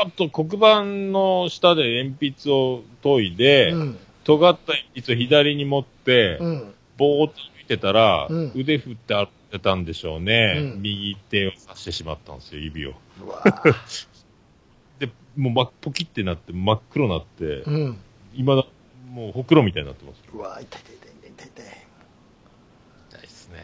[0.05, 3.97] ーっと黒板の下で鉛筆を研いで、うん。
[4.23, 6.73] 尖った鉛筆を左に持って、うん。
[6.97, 10.73] ぼーっと見てたら、うん腕振って歩ってたんでしょうね。
[10.75, 12.93] うん右手を刺してしまったんですよ、指を。
[13.23, 13.75] うわぁ
[14.99, 17.97] で、もう真っポキってなって、真っ黒になって、うん。
[18.35, 18.65] 今だ、
[19.09, 20.23] もうほくろみたいになってます。
[20.33, 21.65] うわぁ痛い痛い痛い痛い痛い。
[23.11, 23.63] 痛いですね。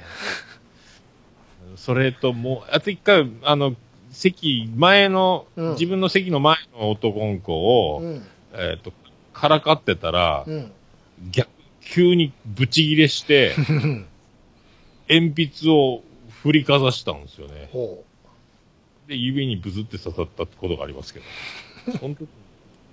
[1.75, 3.75] それともう、あと一回、あの、
[4.11, 8.23] 席、前の、うん自分の席の前の男の子を、うん。
[8.53, 8.91] えっ、と、
[9.33, 10.71] からかってたら、うん。
[11.31, 11.49] 逆、
[11.89, 13.55] 急にブチギレして、
[15.09, 16.03] 鉛筆を
[16.43, 17.69] 振りかざしたんですよね。
[17.71, 18.05] ほ
[19.07, 21.25] で、指にブズって刺さったことがありますけど。
[21.97, 22.27] その時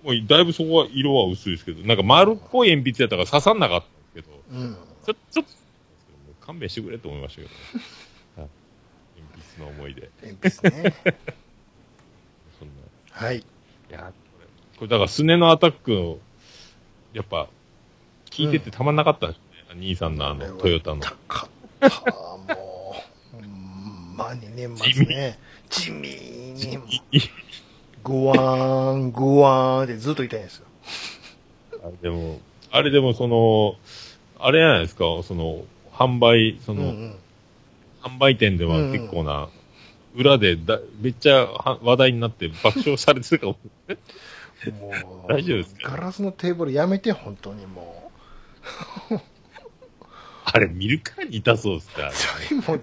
[0.03, 3.87] もうだいぶそこは色は薄いですけど、なんか丸っぽい鉛筆やったから刺さんなかった
[4.21, 4.55] んですけど、う。
[4.55, 4.77] うん。
[5.05, 8.51] ちょ、ちょっと、勘弁してくれと思いましたけど、はい
[9.19, 10.11] 鉛筆の思い出。
[10.23, 10.95] 鉛筆ね。
[12.59, 12.75] そんな。
[13.11, 13.39] はい。
[13.39, 13.43] い
[13.91, 14.47] や、これ、
[14.79, 16.19] これだから、スネのアタックの、
[17.13, 17.49] やっぱ、
[18.37, 19.39] 聞いててたまんなかったんです
[19.75, 19.81] ね。
[19.81, 21.01] 兄さんのあの、トヨタの。
[21.01, 21.49] 高か
[21.87, 22.01] った。
[22.01, 22.95] も
[23.35, 25.39] う、うんまあに年末ね。
[25.71, 26.81] 地味に、
[28.05, 30.67] グワーン、グワーンってずっと痛いんですよ。
[31.83, 33.75] あれでも、あれでもその、
[34.39, 37.15] あれじゃないですか、その、販売、その、うんうん。
[38.03, 39.49] 販売店では結構な、
[40.15, 43.57] 裏でだ、めっちゃは話題になって爆笑されてるかも。
[44.81, 45.91] もう、 大丈夫ですか？
[45.91, 48.06] ガラスのテーブルやめて、本当にも
[50.45, 52.05] あれ見るからに痛そうですね。
[52.05, 52.15] あれう。
[52.15, 52.81] それもう、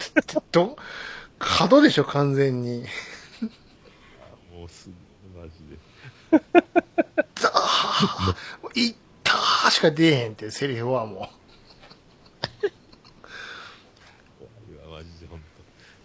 [0.52, 0.78] ど、
[1.40, 2.86] 角でしょ、完全に。
[4.52, 5.78] もうすぐ、マジで。
[7.36, 11.30] ザーいったーしか出えへんってセリフはも
[14.72, 15.40] いや、マジで本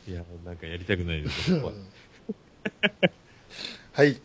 [0.06, 0.10] 当。
[0.10, 1.54] いや、なんかやりたくないです。
[1.54, 1.60] う。
[1.60, 1.76] 怖い
[3.92, 4.20] はい。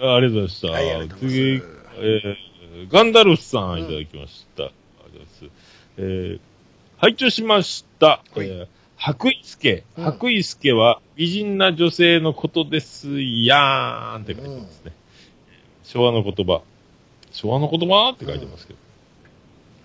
[0.00, 0.68] あありがとうございました。
[0.68, 1.62] はいありがとうございます次、
[1.98, 2.51] えー、
[2.90, 4.64] ガンダルフさんいただきました。
[4.64, 5.44] ありがとうございます。
[5.98, 6.40] えー、
[6.98, 8.06] 拝聴しました。
[8.06, 8.66] はいえー、
[8.96, 9.84] 白衣助。
[9.96, 14.92] うん白衣助は美人な女性のことですやーんって書いてますね。
[15.84, 16.62] 昭和の言葉。
[17.32, 18.78] 昭和の言葉って書いてますけど。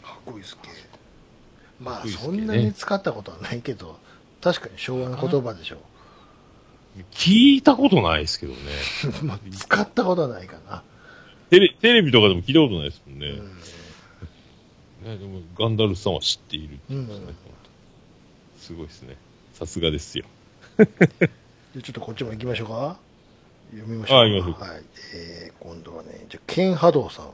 [0.04, 0.58] 白衣助。
[1.80, 3.98] まあ、そねんなに使ったことはないけど、
[4.42, 5.78] 確かに昭和の言葉でしょ。
[7.12, 8.60] 聞いたことないですけどね。
[9.22, 10.84] まあ、使ったことはないかな。
[11.50, 13.28] テレテレビとかでも聞いたことないですもんね。
[13.28, 17.16] うんねでも、ガンダルフさんは知っているって言うすね。
[17.16, 17.36] うん
[18.58, 19.16] すごいですね。
[19.54, 20.26] さすがですよ。
[20.78, 20.88] じゃ
[21.78, 22.98] あちょっとこっちも行きましょうか。
[23.72, 24.32] 読みましょうはい。
[25.14, 27.26] えー、今度はね、じゃあ、ケンハドウさん。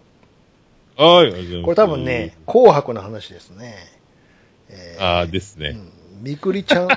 [0.96, 3.76] はい、これ多分ね、紅白の話ですね。
[4.70, 5.70] えーああ、ですね。
[5.70, 6.88] うんみくりちゃん、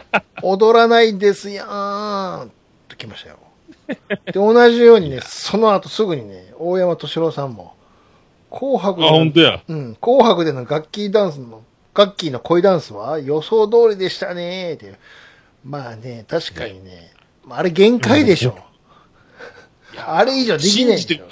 [0.43, 2.53] 踊らないですやーん
[2.87, 3.39] と来ましたよ。
[4.27, 7.75] で、同じようにね、その後すぐにね、大山敏郎さんも、
[8.51, 9.63] 紅白あ、での本当や。
[9.67, 11.63] うん、紅白での楽器ダンスの、
[11.95, 14.99] 楽器の恋ダンスは予想通りでしたねっていう。
[15.65, 17.13] まあね、確かにね、
[17.45, 18.57] まああれ限界でしょ。
[19.97, 21.27] あれ以上できないでしょ。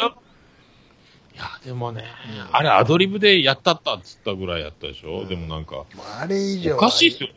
[1.34, 2.04] いや、でもね、
[2.48, 5.84] うんあれアドリブでやったったっつったぐらいやったでしょ、うんでもなんか、
[6.20, 7.34] あれ以上おかしいっすよね。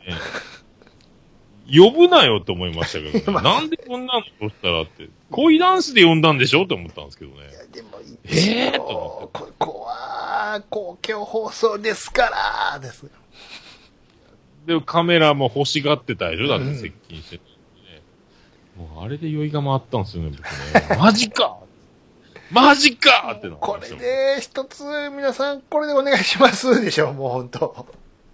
[1.70, 3.50] 呼ぶなよって思いましたけど まね。
[3.50, 5.08] なんでこんなのそしたらって。
[5.30, 7.36] 恋ダンスで呼んだんでしょって思ったんですけどね。
[7.50, 8.54] いや、でもいいえですよ。
[8.56, 13.04] ーと思ってここは、公共放送ですから、です。
[14.66, 16.48] で、カメラも欲しがってたでしょ？
[16.48, 17.42] だっうんて接近して、ね
[18.76, 20.96] もうあれで酔いが回ったんですよね、僕ね。
[20.98, 21.56] マジか
[22.50, 27.86] マジかってなこれで、一つ、皆さん、これでお願いしますでしょ、もう本当。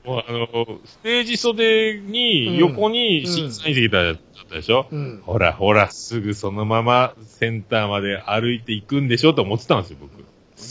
[0.04, 4.16] もうあの、ステージ袖に、うん横に審査員席だっ
[4.48, 5.22] たでしょ、うん。
[5.24, 10.24] ほら、ほら、すぐそのままセンターまで歩いていくんでしょと思ってたんですよ、僕。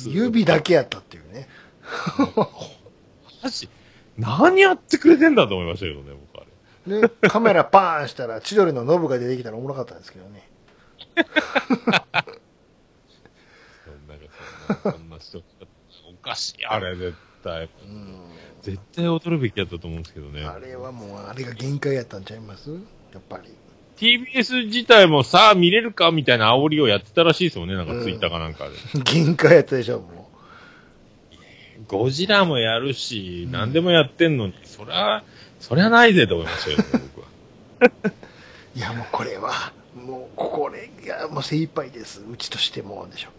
[0.10, 1.48] 指だけやったっていうね。
[3.44, 3.68] マジ？
[4.18, 6.46] 何やってくれてんだと思いましたけどね、僕あ
[6.88, 7.02] れ。
[7.02, 10.48] で、カメラパーンしたら、千鳥のノブが出てきたらおもろかったんですけどね。
[11.18, 11.28] そん
[14.08, 14.16] な、
[14.70, 15.44] そんな、そんな人、
[16.10, 17.70] おかしい、あれ、絶対。
[17.86, 18.22] うん。
[18.64, 20.44] 絶対踊るべきやったと思うんですけどね。
[20.46, 22.72] あれはもう、あれが限界やったんちゃいます？
[22.72, 22.78] や
[23.20, 23.54] っぱり。
[23.98, 28.76] TBS 自体もさあ見れるかみたいな煽りをやってたらしいですもんね、なんかツイッターかなんかで。
[29.04, 30.30] 限界やったでしょ、も
[31.88, 35.24] ゴジラもやるし、うん何でもやってんのに、そりゃ、
[35.60, 36.84] そりゃないぜと思いましたよ、ね、
[37.16, 37.28] 僕は。
[38.76, 38.78] う。
[38.78, 42.22] いや、もうこれは、もう、これがもう精一杯です。
[42.32, 43.30] うちとしても、でしょ。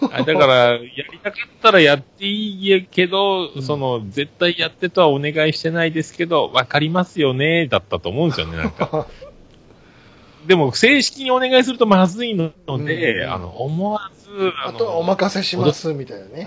[0.12, 9.06] あだから、やりたかったらやっていいけど、うんその、絶対やってとはお願いしてないですけど、わかりますよね、だったと思うんですよね、なんか。
[10.46, 12.52] でも、正式にお願いするとまずいの
[12.84, 14.30] で、うんあの、思わず、
[14.64, 16.46] あとはお任せします、みたいなね。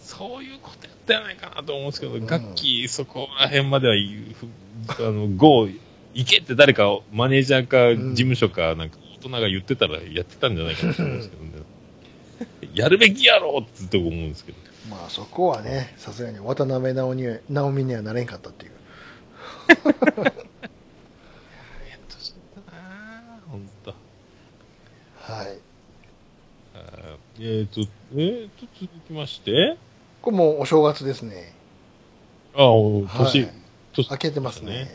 [0.00, 5.68] そういうことやったんじゃないかなと思うんですけど、うん楽器、そこら辺まではあの、GO、
[6.14, 11.50] 行けって誰か、マネージャーか、ん事務所か、なんか、大人が言ってたらやってたんじゃないかなと思うんですけどね。
[12.74, 14.58] やるべきやろうって思うんですけど。
[14.90, 18.72] まあそこはね、さすがに渡辺直には直美にはなれんかったっていう。
[19.68, 19.76] やっ
[22.08, 23.94] としちゃったなぁ、ほんと。
[25.20, 25.58] はい。
[27.40, 27.80] えっ、と、
[28.14, 29.78] えー、と、続きまして、
[30.22, 31.52] これもうお正月ですね。
[32.54, 33.52] あ、お年、はい
[33.92, 34.70] 年、開けてますね。
[34.70, 34.88] ね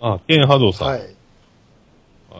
[0.00, 0.88] あ、ケンハドーさん。
[0.88, 1.00] はい。
[1.00, 1.10] はい。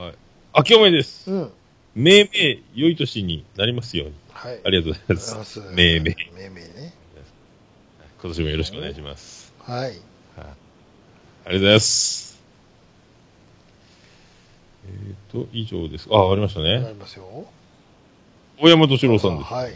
[0.03, 0.15] はい。
[0.59, 1.31] 明けおめです。
[1.31, 1.53] うん。
[1.95, 4.15] めいめい、良い年になりますように。
[4.37, 4.61] はい。
[4.65, 5.61] ありがとうございます。
[5.73, 6.17] めいめい。
[6.37, 6.93] めいめいね。
[8.21, 9.55] 今年もよろしくお願いします。
[9.61, 9.81] はい。
[9.83, 9.93] はい。
[9.93, 10.47] ありが
[11.45, 12.43] とうございます。
[14.87, 16.09] えっ、と、以上です。
[16.11, 16.81] あ、終わりましたね。
[16.81, 17.47] なりますよ。
[18.61, 19.53] 大山敏郎さんです。
[19.53, 19.73] はい。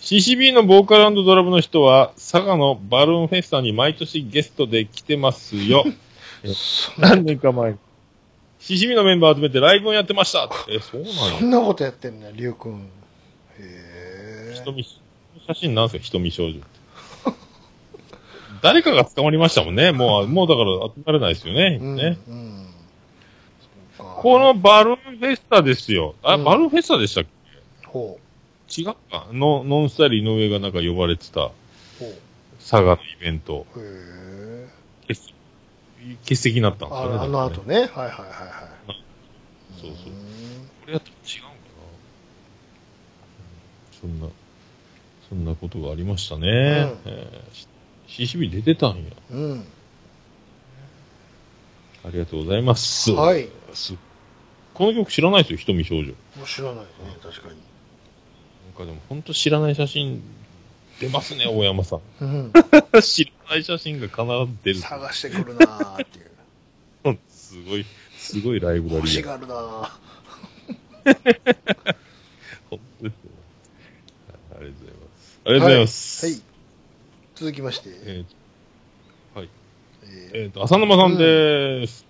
[0.00, 5.84] CCB のボーカルドラムの人は、佐賀のバルーンフェスタに毎年ゲストで来てますよ。
[6.98, 7.78] 何年か前に。
[8.64, 10.48] CCB のメンバーを集めてライブをやってました。
[10.70, 11.12] え、そうなの？
[11.38, 12.76] そんなことやってんね、りゅうくん。
[12.76, 12.80] へ
[13.58, 14.54] え。
[14.54, 16.66] 瞳、写真なんですか瞳少女って。
[18.62, 19.92] 誰かが捕まりましたもんね。
[19.92, 21.78] もう、もうだから集まれないですよね。
[21.78, 21.96] うん。
[21.96, 22.66] ねうん。
[23.98, 26.14] そうかこの、バルーンフェスタですよ。
[26.22, 27.24] あ、うんバルーンフェスタでしたっ
[27.84, 28.18] ほ
[28.66, 31.44] け違うかノノンスタイル井上がなんか呼ばれてたう。
[32.00, 32.14] ほう。
[32.58, 33.66] 佐賀のイベント。
[33.76, 35.14] へえ。
[36.04, 37.16] 欠欠席になったんですよね。
[37.18, 37.76] ああの後ね。
[37.76, 38.10] はいはいはいはい。
[39.80, 39.90] そうそう。
[39.90, 41.54] んこれやったら違うんかな。
[44.00, 44.28] そんな、
[45.28, 46.92] そんなことがありましたね。
[47.06, 47.68] えー
[48.06, 49.04] CCB 出てたんや。
[49.30, 49.64] うん。
[52.04, 53.10] ありがとうございます。
[53.12, 53.48] はい。
[53.72, 53.94] す
[54.74, 56.12] この曲知らないですよ、瞳少女。
[56.46, 56.86] 知らないね、
[57.22, 57.54] 確かに。
[57.54, 60.22] なんかでも本当知らない写真
[61.04, 62.00] 出ますね、大山さん。
[62.20, 62.52] うん。
[63.02, 64.78] 知らない写真が必ず出る。
[64.78, 67.18] 探してくるなーっていう。
[67.28, 67.86] すごい、
[68.16, 69.00] すごいライブラリーや。
[69.00, 70.04] 欲しがるなー
[72.70, 73.30] 本当ですよ。
[74.56, 75.40] ありがとうございます。
[75.44, 76.26] ありがとうございます。
[76.26, 76.42] はい。
[77.34, 79.48] 続きまして、えーはい。
[80.04, 82.06] ええっ、と、浅沼さんです。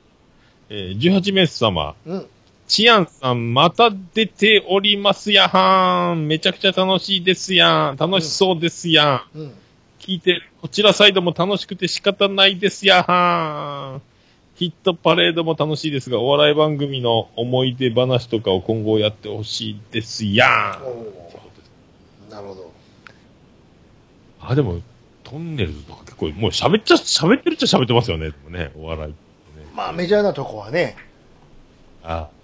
[0.68, 1.94] えー、18名様。
[2.06, 2.26] ーうん。
[2.66, 6.26] チアンさん、また出ておりますやはん。
[6.26, 7.96] めちゃくちゃ楽しいですやん。
[7.96, 9.38] 楽しそうですやん。
[9.38, 9.54] うん。
[9.98, 14.02] 聞いてる、こちらサイドも楽しくて仕方ないですやはん。
[14.56, 22.30] ヒットパレードも楽しいですが、お笑い番組の思い出話とかを今後やってほしいですやん。
[22.30, 22.72] なるほど。
[24.40, 24.80] あ、でも、
[25.24, 28.30] トンネルズとか結構、もう喋っちゃ、喋ってるっちゃ喋ってますよね。
[28.30, 29.16] でもね、お笑いね。
[29.74, 30.96] まあ、メジャーなとこはね、
[32.04, 32.43] あ、そうです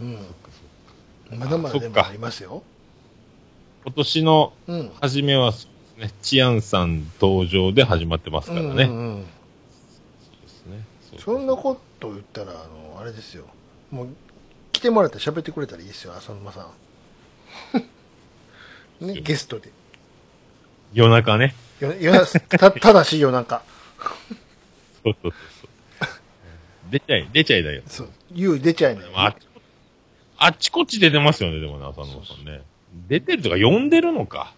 [0.00, 1.38] うん。
[1.38, 2.62] まだまだでもありますよ。
[3.84, 4.90] 今年のうん。
[5.00, 8.68] 初めは、そうですね、チアンさん登場で始まってますからね。
[8.68, 9.24] うんうんうん
[10.20, 10.84] そうですね。
[11.18, 13.44] そんなこと言ったら、あの、あれですよ。
[13.90, 14.08] もう、
[14.72, 16.68] 来てもらって喋ってくれたらいいですよ、浅沼さ
[19.00, 19.04] ん。
[19.06, 19.70] ね、ゲストで。
[20.92, 21.54] 夜中ね。
[21.80, 22.12] よ
[22.48, 23.62] た、ただし夜中。
[25.02, 25.32] そうそうそう
[26.02, 26.10] そう。
[26.90, 27.82] 出ちゃい、出ちゃいだよ。
[27.86, 28.08] そう。
[28.32, 29.10] 言う出ちゃいない。
[29.14, 29.49] あっちこ
[30.40, 32.62] あっちこっち出てますよね、でもね、浅野さんね。
[33.08, 34.54] 出てるとか、呼んでるのか。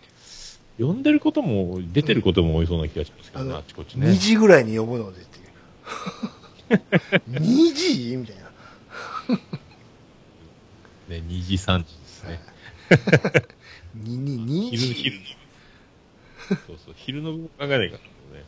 [0.78, 4.14] 呼んでることも、出てることも多いそうな気がしますけどね、あっちこっち2ね。
[4.14, 7.40] 時ぐらいに呼ぶのでっていう。
[7.42, 8.16] 2時？
[8.16, 8.42] みたいな。
[11.08, 12.40] ね、2時、3時ですね。
[14.04, 14.94] 2、2、2昼の、時？
[15.02, 15.22] 昼の。
[16.48, 17.98] そうそう、昼の分考えないか
[18.32, 18.44] らね。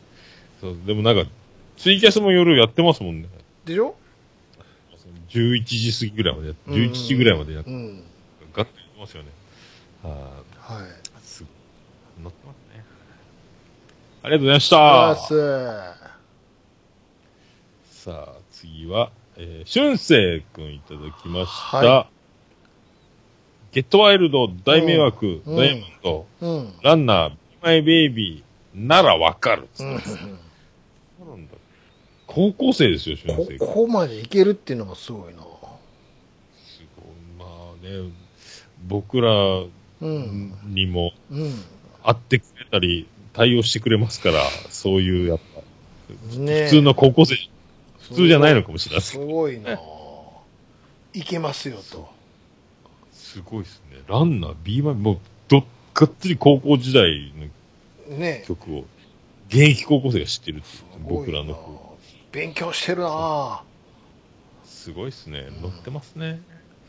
[0.61, 1.29] そう、でもなんか、
[1.77, 3.27] ツイキャスも夜やってますもんね。
[3.65, 3.95] でしょ？
[5.29, 8.03] 11時過ぎぐらいまでやっ、うん11時ぐらいまでやって、うん。
[8.53, 9.29] ガッとやってますよね。
[10.03, 10.87] ははい。
[10.87, 10.87] い、
[11.23, 12.23] すごい。
[12.23, 12.85] 乗ってますね。
[14.23, 15.15] ありがとうございました。
[17.89, 21.77] さあ、次は、えー、俊生くんいただきました。
[21.77, 22.07] は
[23.71, 26.73] ゲットワイルド、大迷惑、うんダイヤモンド、うん。
[26.81, 29.67] ランナー、マイベイビー、ならわかる。
[29.79, 29.91] うん。
[29.91, 31.54] なんだ
[32.27, 33.67] 高校生ですよ、俊こ生くん。
[33.73, 35.41] こまでいけるっていうのがすごいな。
[35.41, 37.39] すごい。
[37.39, 38.11] まあね、
[38.87, 39.31] 僕ら
[40.01, 40.53] うん。
[40.65, 41.53] にもうん。
[42.03, 47.35] 会ってくれたり、対応してくれますから、そういう、やっぱ、ね普通の高校生、
[47.99, 49.79] 普通じゃないのかもしれないですごいな。
[51.13, 52.09] いけますよと。
[53.13, 54.01] すごいですね。
[54.07, 55.17] ランナー、B マもう、
[55.47, 55.63] どっ
[55.95, 57.31] がっつり高校時代
[58.09, 58.85] のね曲を、
[59.47, 60.67] 現役高校生が知ってるって
[61.01, 61.84] 僕らの。
[62.35, 63.63] 勉強してるな
[64.65, 65.47] すごいですね。
[65.61, 66.41] 乗ってますね。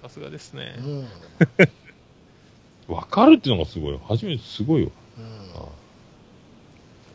[0.02, 0.74] さすがですね
[2.88, 2.92] う。
[2.92, 2.92] ん。
[2.92, 4.00] わかるっていうのがすごい。
[4.08, 4.90] 初めてすごいよ。
[5.16, 5.24] うん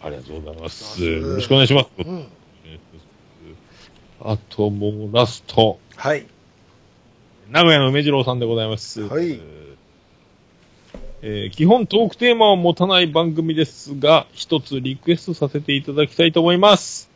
[0.04, 0.96] ありがとうございます。
[0.96, 1.90] ありがとうございますよろしくお願いします。
[1.98, 2.28] うん。
[4.22, 5.78] あともうラスト。
[5.98, 6.26] はい。
[7.50, 9.02] 名古屋の梅次郎さんでございます。
[9.02, 9.42] はい
[11.22, 17.11] えー基本トークテーマを持たない番組ですが、一つリクエストさせていただきたいと思います。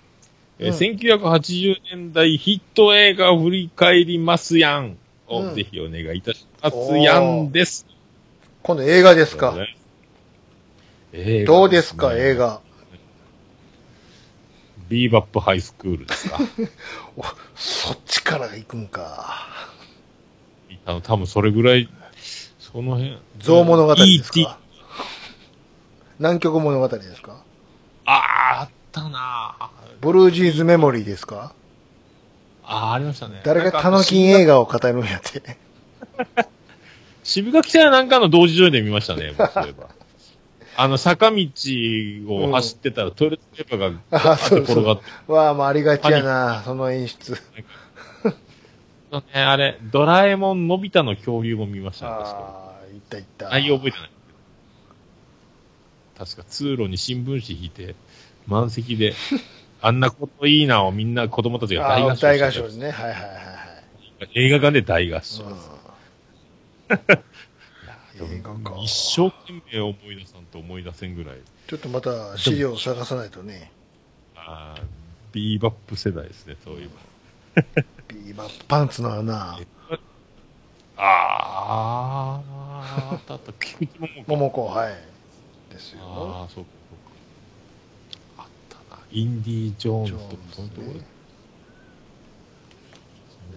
[0.60, 4.98] えーうん1980年代ヒット映画を振り返りますやん
[5.28, 7.86] をうんぜひお願いいたしますやんです。
[8.64, 9.56] 今度映画ですか？
[11.14, 12.36] 映画どうですか、映。
[12.36, 12.62] 画？
[14.88, 16.40] ビーバップハイスクールですか？
[17.18, 17.24] お
[17.56, 19.48] そっちから行くんか。
[20.86, 21.90] あの、多分それぐらい、
[22.60, 23.18] その辺。
[23.40, 24.60] 象物語です.か？
[26.20, 27.42] 南極物語ですか？
[28.06, 28.70] ああ、あ
[29.02, 29.70] ったなあ
[30.02, 31.54] ブルージーズメモリーですか？
[32.64, 33.42] ああ、ありましたね。
[33.44, 35.58] 誰がタノキン映画を語るんやって。
[37.24, 39.90] 渋垣さんやなんかの同時上映で見ましたね、僕そういえば。
[40.78, 41.38] あの、坂道
[42.28, 47.36] を走ってたら、トイレットペーパーが 転がってわあ、もうありがちやな、その演出。
[49.12, 49.24] たね。
[49.34, 52.30] あれ、ドラえもんのび太の恐竜も見ましたね、確か。
[52.32, 53.50] ああ、いったいった。
[53.50, 54.10] 内容覚えてない。
[56.18, 57.96] 確か通路に新聞紙引いて、
[58.48, 59.14] 満席で、
[59.82, 62.92] あんなこといいなをみんな子供たちが大合唱して大た合唱ですね。
[62.92, 63.42] はいはいはいは
[64.22, 64.30] い。
[64.34, 65.44] 映画館で大合唱。
[65.44, 65.76] うん
[68.18, 71.36] でも映画か一生懸命思い出さんと思い出せんぐらい、
[71.68, 73.72] ちょっとまた資料を探さないとね。
[74.36, 74.84] あー
[75.34, 76.90] ビーバップ世代ですね、そういう。
[78.08, 79.60] ビーバップパンツの穴。
[80.98, 82.42] ああ、
[83.12, 84.24] あったあった、菊池桃子。
[84.28, 84.94] 桃子、はい。
[85.72, 86.00] ですよ。
[86.04, 86.75] ああ、そったな。
[89.16, 91.00] インディ・ージョーンズとのところで。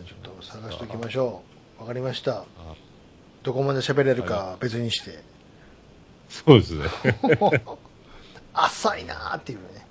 [0.06, 1.42] ちょっと探しておきましょ
[1.78, 1.80] う。
[1.80, 2.42] わかりました。
[2.42, 2.44] あ
[3.42, 5.24] どこまで喋れるか別にして。
[6.28, 6.84] そうですね。
[8.54, 9.84] 浅いなーっていうね。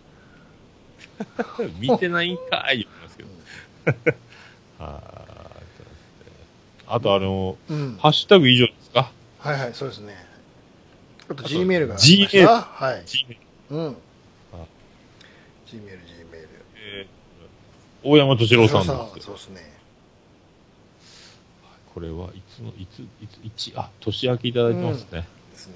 [1.80, 3.30] 見てないんかい、言いますけど。
[6.90, 7.98] あと、あの、うん。
[7.98, 9.12] ハッシュタグ以上ですか？
[9.40, 10.16] はいはい、そうですね。
[11.30, 12.62] あと G メールがあ G りました。
[12.62, 13.04] はい。
[13.06, 13.98] G メールうん。
[15.68, 16.50] あ G メール、G メール。
[17.00, 17.08] えー
[18.04, 18.82] 大山敏郎さん
[19.16, 19.26] です。
[19.26, 19.74] そうですね。
[21.94, 25.28] これはいつの、いつ、いつ、一、あ、年明けいただいてますね。
[25.52, 25.74] ですね。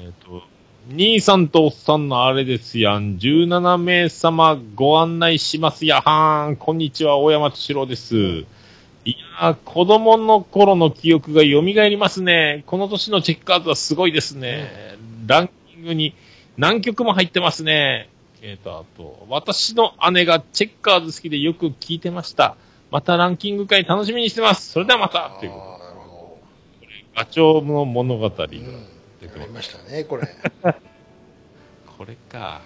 [0.00, 0.42] えっ、と、
[0.90, 3.16] 兄さんとおっさんのあれですやん。
[3.16, 6.56] 17名様ご案内しますやはーん。
[6.56, 8.16] こんにちは、大山敏郎です。
[8.16, 12.64] いやー、子供の頃の記憶が蘇りますね。
[12.66, 14.96] この年のチェッカーズはすごいですね。
[15.26, 16.12] ランキングに
[16.58, 18.10] 何曲も入ってますね。
[18.42, 22.56] えっ、と、あと、私の姉がチェッカーズ好きでよく聞いてました。
[22.90, 24.70] またランキング会楽しみにしてます。
[24.70, 26.38] それではまたというこああ、なるほ
[26.80, 28.46] とで、ガチョウの物語がど。
[28.46, 28.72] 出てうん。
[29.30, 30.28] ますありましたね、これ。
[31.98, 32.60] これか。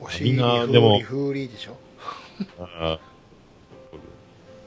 [0.00, 1.76] お尻みんなふでもーりふーりでしょ？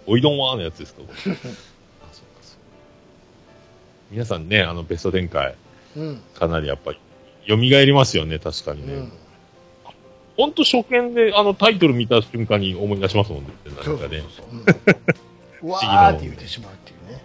[0.07, 1.13] おいどんわーのやつですか、これ。
[1.19, 1.39] あ、そうか、
[2.13, 2.25] そうか。
[4.11, 5.55] 皆さんね、あの、ベスト展開、
[5.97, 6.21] うん。
[6.35, 6.99] かなりやっぱり、
[7.47, 8.93] 蘇りますよね、確かにね。
[8.93, 9.11] うん。
[10.37, 14.23] ほんと初見で、あの、タイトル見た瞬間に思い出しますもんね、なんかね。
[14.35, 14.43] そ
[15.61, 17.23] う わーって言ってしまうっていうね。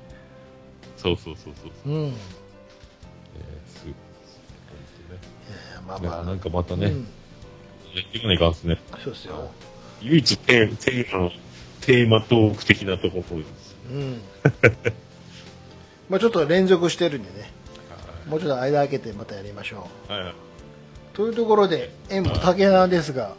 [0.97, 1.55] そうそうそう
[1.85, 1.93] そう。
[1.93, 2.07] うん。
[2.07, 2.13] えー
[3.69, 3.95] すごい
[5.51, 6.25] えーまあ。
[6.25, 7.07] なんかまたね、うん。
[7.95, 8.79] やっていかないかんっすね。
[9.03, 9.51] そうですよ。
[10.03, 11.31] 唯一テーテーマ、
[11.81, 13.77] テーマトーク的なところです。
[13.91, 14.23] うん。
[16.09, 17.51] まあちょっと連続してるんでね。
[18.31, 20.13] もうちょっと間空けてまたやりましょう。
[20.13, 20.35] はいはい。
[21.13, 23.35] というところで、縁も竹穴ですが、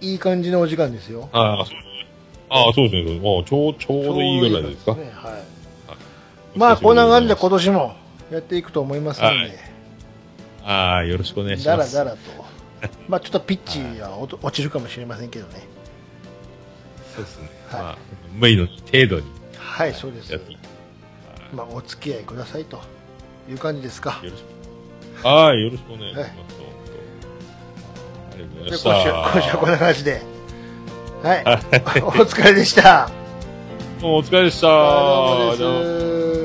[0.00, 1.28] いい感じのお時間ですよ。
[1.32, 2.06] ああ、そうですね。
[2.50, 3.18] ああ、そうですね。
[3.20, 4.96] もうちょう、ちょうどいいぐらいですか？
[6.54, 7.94] まあこんな感じで今年も
[8.30, 9.50] やっていくと思いますので、はい
[10.62, 11.96] ああ、よろしくお願いしだます。
[11.96, 12.44] らだらと。
[13.08, 15.62] まあちょっとピッチは落落ちるかもしれませんけどね。
[17.14, 17.48] そうですね。
[17.70, 17.98] はいまあ、
[18.34, 20.38] 無理の程度にはい、そうです
[21.54, 22.80] まあお付き合いくださいと
[23.50, 24.20] いう感じですか。
[24.22, 24.42] よろし
[25.22, 25.26] く。
[25.26, 26.30] はい、よろしくお願いします。
[26.30, 26.50] はい
[28.32, 28.90] ありがとうごでざいました。
[28.90, 30.22] 今週、今週はこんな感じで。
[31.22, 31.44] はい。
[32.02, 33.10] お疲れでした。
[34.00, 36.39] もうお疲れでした。